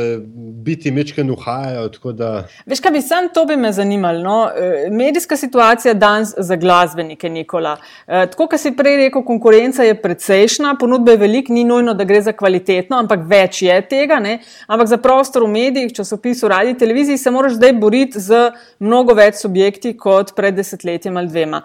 [0.64, 1.88] biti mečken uhajajo.
[2.12, 2.46] Da...
[2.66, 4.22] Veš, kaj bi sam to bi me zanimalo?
[4.22, 4.50] No?
[4.56, 7.76] Eh, medijska situacija danes za glasbenike, Nikola.
[8.06, 12.22] Tako, kot si prej rekel, konkurenca je precejšna, ponudbe je veliko, ni nujno, da gre
[12.22, 14.20] za kvalitetno, ampak več je tega.
[14.22, 14.38] Ne?
[14.66, 19.42] Ampak za prostor v medijih, časopisu, radio, televiziji se moraš zdaj boriti z mnogo več
[19.42, 21.64] subjekti kot pred desetletjem ali dvema.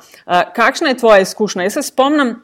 [0.56, 1.70] Kakšna je tvoja izkušnja?
[1.70, 2.40] Jaz se spomnim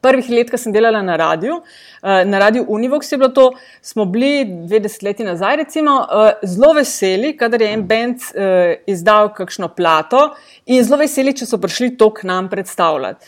[0.00, 1.60] prvih let, ko sem delala na radiju,
[2.02, 6.72] eh, na radiju Univox je bilo to, smo bili dve desetletji nazaj, recimo, eh, zelo
[6.72, 10.34] veseli, kadar je en bend eh, izdal kakšno plato
[10.66, 13.26] in zelo veseli, če so prišli to k nam predstavljati.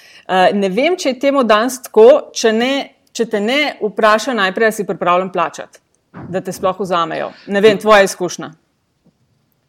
[0.55, 2.73] Ne vem, če je temu danes tako, če, ne,
[3.13, 5.81] če te ne vprašajo najprej, da si pripravljen plačati,
[6.29, 7.33] da te sploh vzamejo.
[7.47, 8.53] Ne vem, tvoja izkušnja.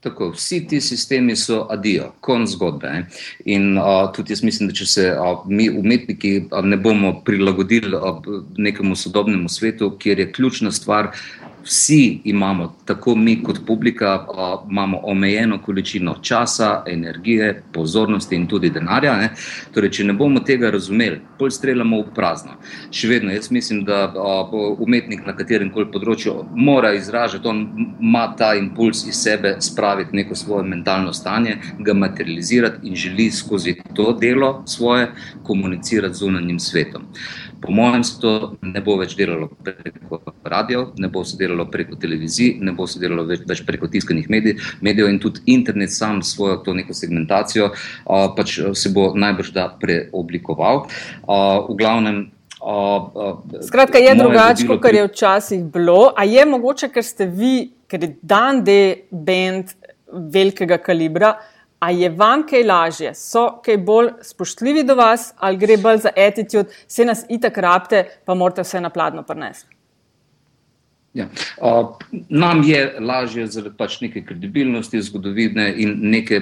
[0.01, 2.89] Tako, vsi ti sistemi so adijo, konc zgodbe.
[2.89, 3.01] Ne?
[3.45, 7.93] In uh, tudi jaz mislim, da če se uh, mi, umetniki, uh, ne bomo prilagodili
[7.95, 8.17] uh,
[8.57, 11.11] nekemu sodobnemu svetu, kjer je ključna stvar
[11.63, 14.25] vsi imamo, tako mi kot publika,
[14.69, 19.29] imamo omejeno količino časa, energije, pozornosti in tudi denarja.
[19.73, 22.57] Torej, če ne bomo tega razumeli, bolj streljamo v prazno.
[22.91, 24.13] Še vedno jaz mislim, da
[24.79, 27.63] umetnik na katerem koli področju mora izražati, on
[27.99, 33.75] ima ta impuls iz sebe spraviti neko svoje mentalno stanje, ga materializirati in želi skozi
[33.95, 35.11] to delo svoje
[35.43, 37.07] komunicirati z zunanjim svetom.
[37.61, 41.95] Po mojem, se to ne bo več delalo preko radio, ne bo se delalo preko
[41.95, 46.21] televizij, ne bo se delalo več, več preko tiskanih medij, medijev in tudi internet sam
[46.21, 47.71] s svojo to neko segmentacijo
[48.35, 50.85] pač se bo najbrž da preoblikoval.
[51.27, 52.23] V glavnem.
[53.65, 56.11] Skratka, je drugače, kot je včasih bilo.
[56.15, 57.53] A je mogoče, ker ste vi
[57.91, 58.71] ker je dan D
[59.11, 59.75] bend
[60.31, 61.35] velikega kalibra.
[61.81, 66.11] A je vam kaj lažje, so kaj bolj spoštljivi do vas, ali gre bolj za
[66.13, 69.81] attitude, se nas itak rabite, pa morate vse na pladno prenesti?
[71.13, 71.25] Ja.
[71.57, 71.89] Uh,
[72.29, 76.39] nam je lažje zaradi pač neke kredibilnosti, zgodovine in neke,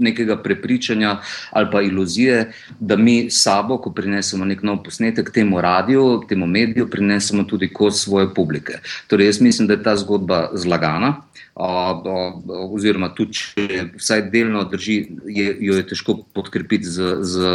[0.00, 1.18] nekega prepričanja
[1.50, 6.88] ali pa iluzije, da mi sabo, ko prinesemo nek nov posnetek temu radiju, temu mediju,
[6.90, 8.80] prinesemo tudi kos svoje publike.
[9.06, 11.16] Torej, jaz mislim, da je ta zgodba zlagana
[11.58, 14.96] oziroma tudi, če vsaj delno drži,
[15.26, 17.52] je, jo je težko podkrepiti z, z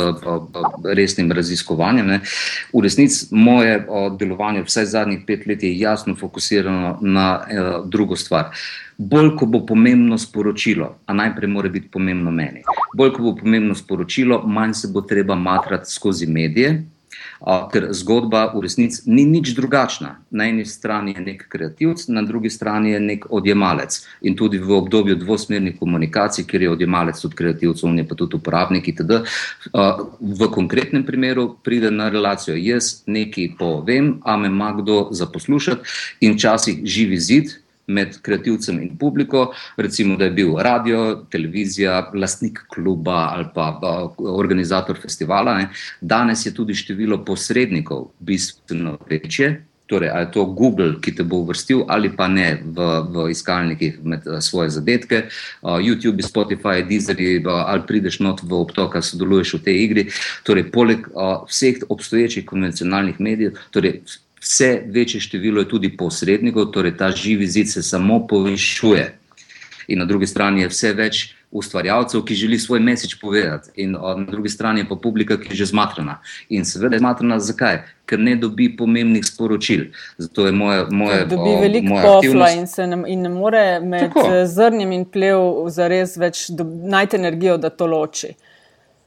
[0.96, 2.08] resnim raziskovanjem.
[2.08, 2.20] Ne.
[2.74, 3.80] V resnici moje
[4.20, 7.28] delovanje vsaj zadnjih pet let je jasno fokusirano na
[7.86, 8.52] drugo stvar.
[8.98, 12.62] Bolj, ko bo pomembno sporočilo, a najprej mora biti pomembno meni.
[12.98, 16.84] Bolj, ko bo pomembno sporočilo, manj se bo treba matrati skozi medije,
[17.72, 20.16] ker zgodba v resnici ni nič drugačna.
[20.32, 24.00] Na eni strani je nek kreativc, na drugi strani je nek odjemalec.
[24.22, 28.36] In tudi v obdobju dvosmernih komunikacij, kjer je odjemalec tudi kreativc, on je pa tudi
[28.36, 29.24] uporabnik itd.
[30.20, 35.82] V konkretnem primeru pride na relacijo jaz nekaj povem, a me ima kdo za poslušati
[36.22, 42.60] in včasih živi zid, med kreativcem in publiko, recimo, da je bil radio, televizija, lastnik
[42.74, 43.80] kluba ali pa
[44.18, 45.58] organizator festivala.
[45.58, 45.70] Ne.
[46.02, 49.66] Danes je tudi število posrednikov bistveno večje.
[49.86, 53.98] Torej, ali je to Google, ki te bo uvrstil, ali pa ne v, v iskalnikih
[54.04, 57.20] med svoje zadetke, uh, YouTube, Spotify, Deezer,
[57.52, 60.06] ali prideš not v obtok, ali sodeluješ v tej igri.
[60.48, 64.00] Torej, poleg uh, vseh obstoječih konvencionalnih medijev, torej,
[64.44, 69.14] vse večje število je tudi posrednikov, torej ta živi zid se samo povišuje.
[69.88, 74.26] In na drugi strani je vse več ustvarjalcev, ki želi svoj mesič povedati, in na
[74.30, 76.18] drugi strani je pa publika, ki je že zmatrana.
[76.50, 77.84] In seveda je zmatrana zakaj?
[78.10, 79.86] Ker ne dobi pomembnih sporočil.
[80.18, 80.86] Zato je moje.
[80.90, 84.46] moje dobi veliko pofla in, ne, in ne more med Tako.
[84.46, 86.50] zrnjem in plev zares več
[86.96, 88.34] najti energijo, da to loči.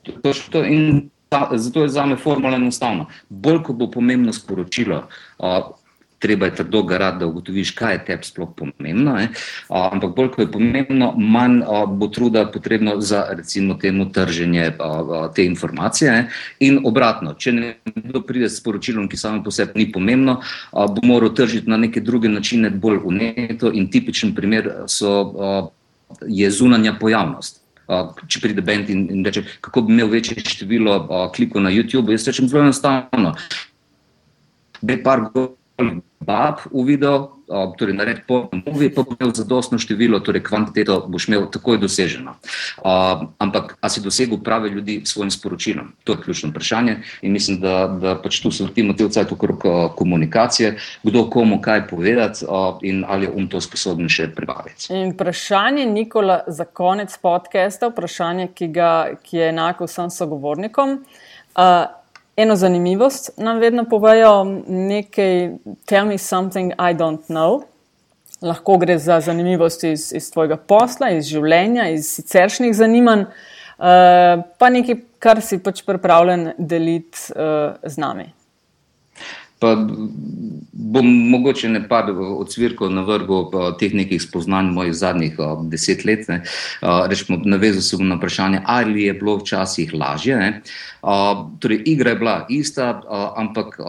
[0.06, 1.10] To, to, in
[1.54, 3.06] zato je za me formula enostavna.
[3.28, 5.08] Bolj ko bo pomembno sporočilo,
[5.38, 5.74] uh,
[6.18, 9.14] treba je trdo garati, da ugotoviš, kaj je tebi sploh pomembno.
[9.14, 14.72] Uh, ampak bolj ko je pomembno, manj uh, bo truda potrebno za recimo temu trženje
[14.78, 16.12] uh, te informacije.
[16.12, 16.28] Ne?
[16.60, 21.04] In obratno, če nekdo pride s sporočilom, ki samo po sebi ni pomembno, uh, bo
[21.04, 23.72] moral tržiti na neke druge načine, bolj uneto.
[23.72, 25.70] In tipičen primer so, uh,
[26.26, 30.98] je zunanja pojavnost če pride bend in, in reče, kako bi imel večje število
[31.34, 32.10] klikov na YouTube.
[32.10, 33.34] Jaz rečem zelo enostavno.
[34.82, 35.28] Bi par
[36.20, 37.35] bab v video,
[37.78, 42.36] torej nared po movie, pa bo imel zadostno število, torej kvantiteto boš imel takoj doseženo.
[42.82, 45.92] Uh, ampak, a si dosegel prave ljudi s svojim sporočilom?
[46.04, 49.62] To je ključno vprašanje in mislim, da, da pač tu se vrtimo te vcajt okrog
[49.96, 54.90] komunikacije, kdo komu kaj povedati uh, in ali je um to sposoben še prebaviti.
[54.94, 58.90] In vprašanje Nikola za konec podcasta, vprašanje, ki, ga,
[59.22, 60.98] ki je enako vsem sogovornikom.
[61.56, 61.86] Uh,
[62.36, 65.50] eno zanimivost nam vedno povejo, nekaj,
[65.84, 67.62] tell me something I don't know.
[68.42, 74.70] Lahko gre za zanimivosti iz, iz tvojega posla, iz življenja, iz siceršnjih zanimanj, uh, pa
[74.70, 78.28] nekaj, kar si pač pripravljen deliti uh, z nami.
[79.58, 79.72] Pa
[80.72, 83.38] bom mogoče ne par odsvirkov na vrhu
[83.80, 85.38] teh nekih spoznanj mojih zadnjih
[85.72, 86.28] deset let.
[86.28, 86.42] Ne.
[86.82, 90.36] Rečemo, navezal se bom na vprašanje, ali je bilo včasih lažje.
[90.36, 90.50] Ne.
[91.60, 93.00] Torej, igra je bila ista,
[93.36, 93.80] ampak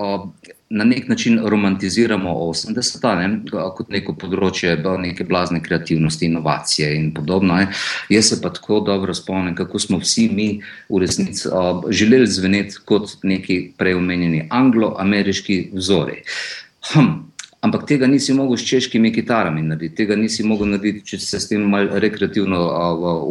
[0.69, 7.55] na nek način romantiziramo 80-ta ne, kot neko področje neke blazne kreativnosti, inovacije in podobno.
[7.55, 7.69] Ne.
[8.11, 10.49] Jaz se pa tako dobro spomnim, kako smo vsi mi
[10.89, 11.47] v resnici
[11.89, 16.21] želeli zveneti kot neki preomenjeni anglo-ameriški vzori.
[16.91, 17.13] Hm,
[17.65, 21.49] Ampak tega nisi mogel s češkimi kitarami narediti, tega nisi mogel narediti, če se s
[21.49, 22.59] tem malo rekreativno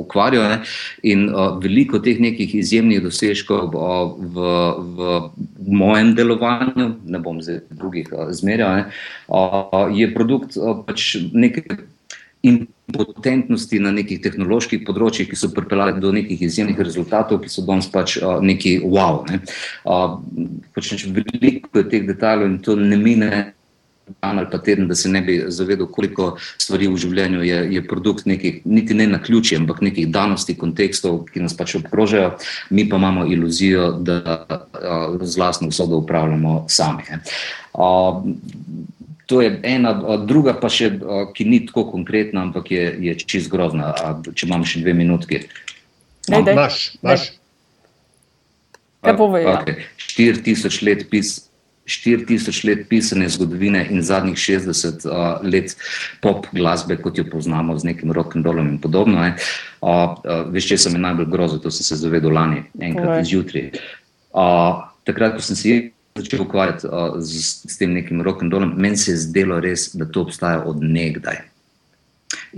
[0.00, 0.64] ukvarjal.
[1.06, 4.50] In a, veliko teh nekih izjemnih dosežkov a, v,
[4.98, 5.20] v
[5.78, 8.88] mojem delovanju, ne bom zdaj drugih zmerjal,
[9.94, 11.62] je produkt a, pač neke
[12.46, 17.86] impotentnosti na nekih tehnoloških področjih, ki so pripeljali do nekih izjemnih rezultatov, ki so danes
[17.94, 19.22] pač a, neki wow.
[19.30, 19.42] Ne.
[19.86, 20.18] A,
[20.74, 23.30] pač veliko je teh detajlov in to ne mine
[24.22, 27.82] dan ali pa teden, da se ne bi zavedal, koliko stvari v življenju je, je
[27.86, 32.36] produkt nekih, niti ne na ključje, ampak nekih danosti, kontekstov, ki nas pač obkrožajo,
[32.70, 37.18] mi pa imamo iluzijo, da uh, z vlastno vsodo upravljamo sami.
[37.74, 38.22] Uh,
[39.26, 39.92] to je ena,
[40.22, 40.92] druga pa še,
[41.34, 43.90] ki ni tako konkretna, ampak je, je čist grozna.
[44.22, 45.42] Če imam še dve minutki.
[46.30, 47.32] Imaš, imaš.
[49.02, 49.50] Kaj povej?
[49.50, 49.82] Okay.
[49.98, 51.45] 4000 let pis
[51.86, 55.76] 4000 let pisane zgodovine in zadnjih 60 uh, let
[56.22, 59.22] pop glasbe, kot jo poznamo z nekim rock and rollom in podobno.
[59.22, 59.32] Uh,
[59.86, 63.70] uh, veš, če sem najbolj grozil, to sem se zavedel lani, enkrat izjutraj.
[64.34, 65.76] Uh, takrat, ko sem se
[66.18, 69.92] začel ukvarjati uh, z, z tem nekim rock and rollom, meni se je zdelo res,
[69.94, 71.44] da to obstaja od nekdaj.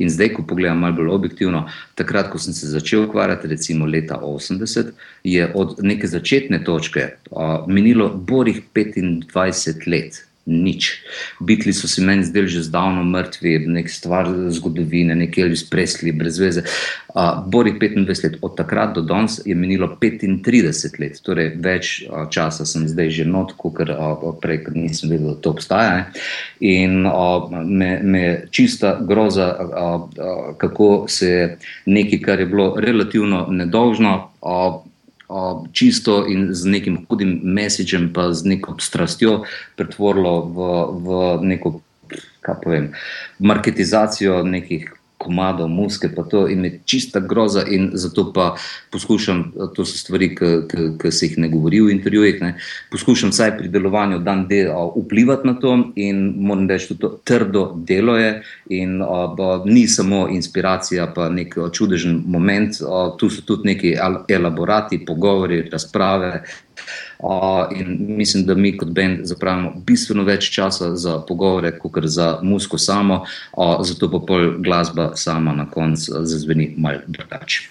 [0.00, 4.20] In zdaj, ko pogledam malo bolj objektivno, takrat, ko sem se začel ukvarjati, recimo leta
[4.22, 4.94] 80,
[5.24, 11.04] je od neke začetne točke uh, minilo borih 25 let nič.
[11.40, 16.38] Bitli so se meni zdeli že zdavno mrtvi, nek stvar zgodovine, nekje ali spresli, brez
[16.40, 16.64] veze.
[17.08, 22.24] Uh, Bori 25 let, od takrat do danes je minilo 35 let, torej več uh,
[22.30, 25.94] časa sem zdaj že not, kot uh, prej, ker nisem vedel, da to obstaja.
[25.96, 26.04] Ne?
[26.64, 31.48] In uh, me, me čista groza, uh, uh, kako se je
[31.86, 34.30] nekaj, kar je bilo relativno nedolžno.
[34.40, 34.87] Uh,
[35.72, 39.44] čisto in z nekim hudim mesičem, pa z neko strastjo
[39.76, 40.58] pretvorilo v,
[41.04, 41.08] v
[41.44, 41.80] neko,
[42.40, 42.92] kaj povem,
[43.38, 48.54] marketizacijo nekih komadov, muske, pa to je čista groza in zato pa
[48.90, 52.54] poskušam, to so stvari, ki se jih ne govori v intervjujih, ne,
[52.90, 57.64] poskušam vsaj pri delovanju dan del vplivati na to in moram reči, da to trdo
[57.76, 59.34] delo je in a,
[59.64, 63.94] ni samo inspiracija, pa nek čudežen moment, a, tu so tudi neki
[64.28, 66.44] elaborati, pogovori, razprave,
[67.22, 72.38] Uh, in mislim, da mi kot bend zapravimo bistveno več časa za pogovore, kot za
[72.42, 73.24] muziko samo,
[73.56, 77.64] uh, zato pa pol glasba sama na koncu zazveni malo drugače.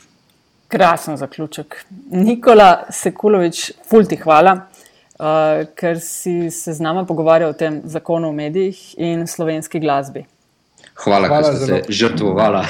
[0.68, 1.86] Krasen zaključek.
[2.12, 8.36] Nikola Sekulovič, fulti hvala, uh, ker si se z nami pogovarjal o tem zakonu o
[8.36, 10.26] medijih in slovenski glasbi.
[11.06, 12.66] Hvala, hvala da ste se žrtvovali.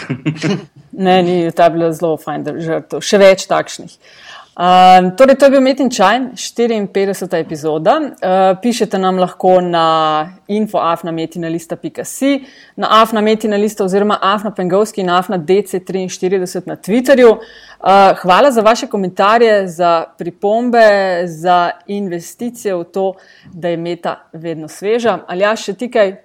[1.07, 3.01] ne, ni, ta je bila zelo fajn, da žrtvo.
[3.01, 3.97] Še več takšnih.
[3.97, 4.26] Uh,
[4.57, 7.37] Um, torej, to je bil Metin Čaj, 54.
[7.37, 7.99] epizoda.
[8.01, 12.39] Uh, pišete nam lahko na infoafnametina.com,
[12.75, 17.29] na afnametina.com oziroma afnapengovski in afnadc43 na Twitterju.
[17.29, 20.87] Uh, hvala za vaše komentarje, za pripombe,
[21.25, 23.13] za investicije v to,
[23.53, 25.19] da je meta vedno sveža.
[25.27, 26.15] Ali ja, še ti kaj?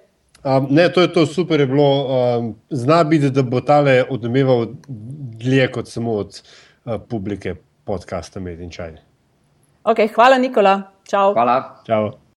[0.43, 1.91] Um, ne, to je to super, je bilo.
[2.07, 4.65] Um, zna biti, da bo tale odmeval
[5.37, 7.55] dlje kot samo od uh, publike
[7.85, 8.97] podcasta Made in China.
[9.85, 10.91] Okay, hvala, Nikola.
[11.03, 11.33] Čau.
[11.33, 11.81] Hvala.
[11.85, 12.22] Čau.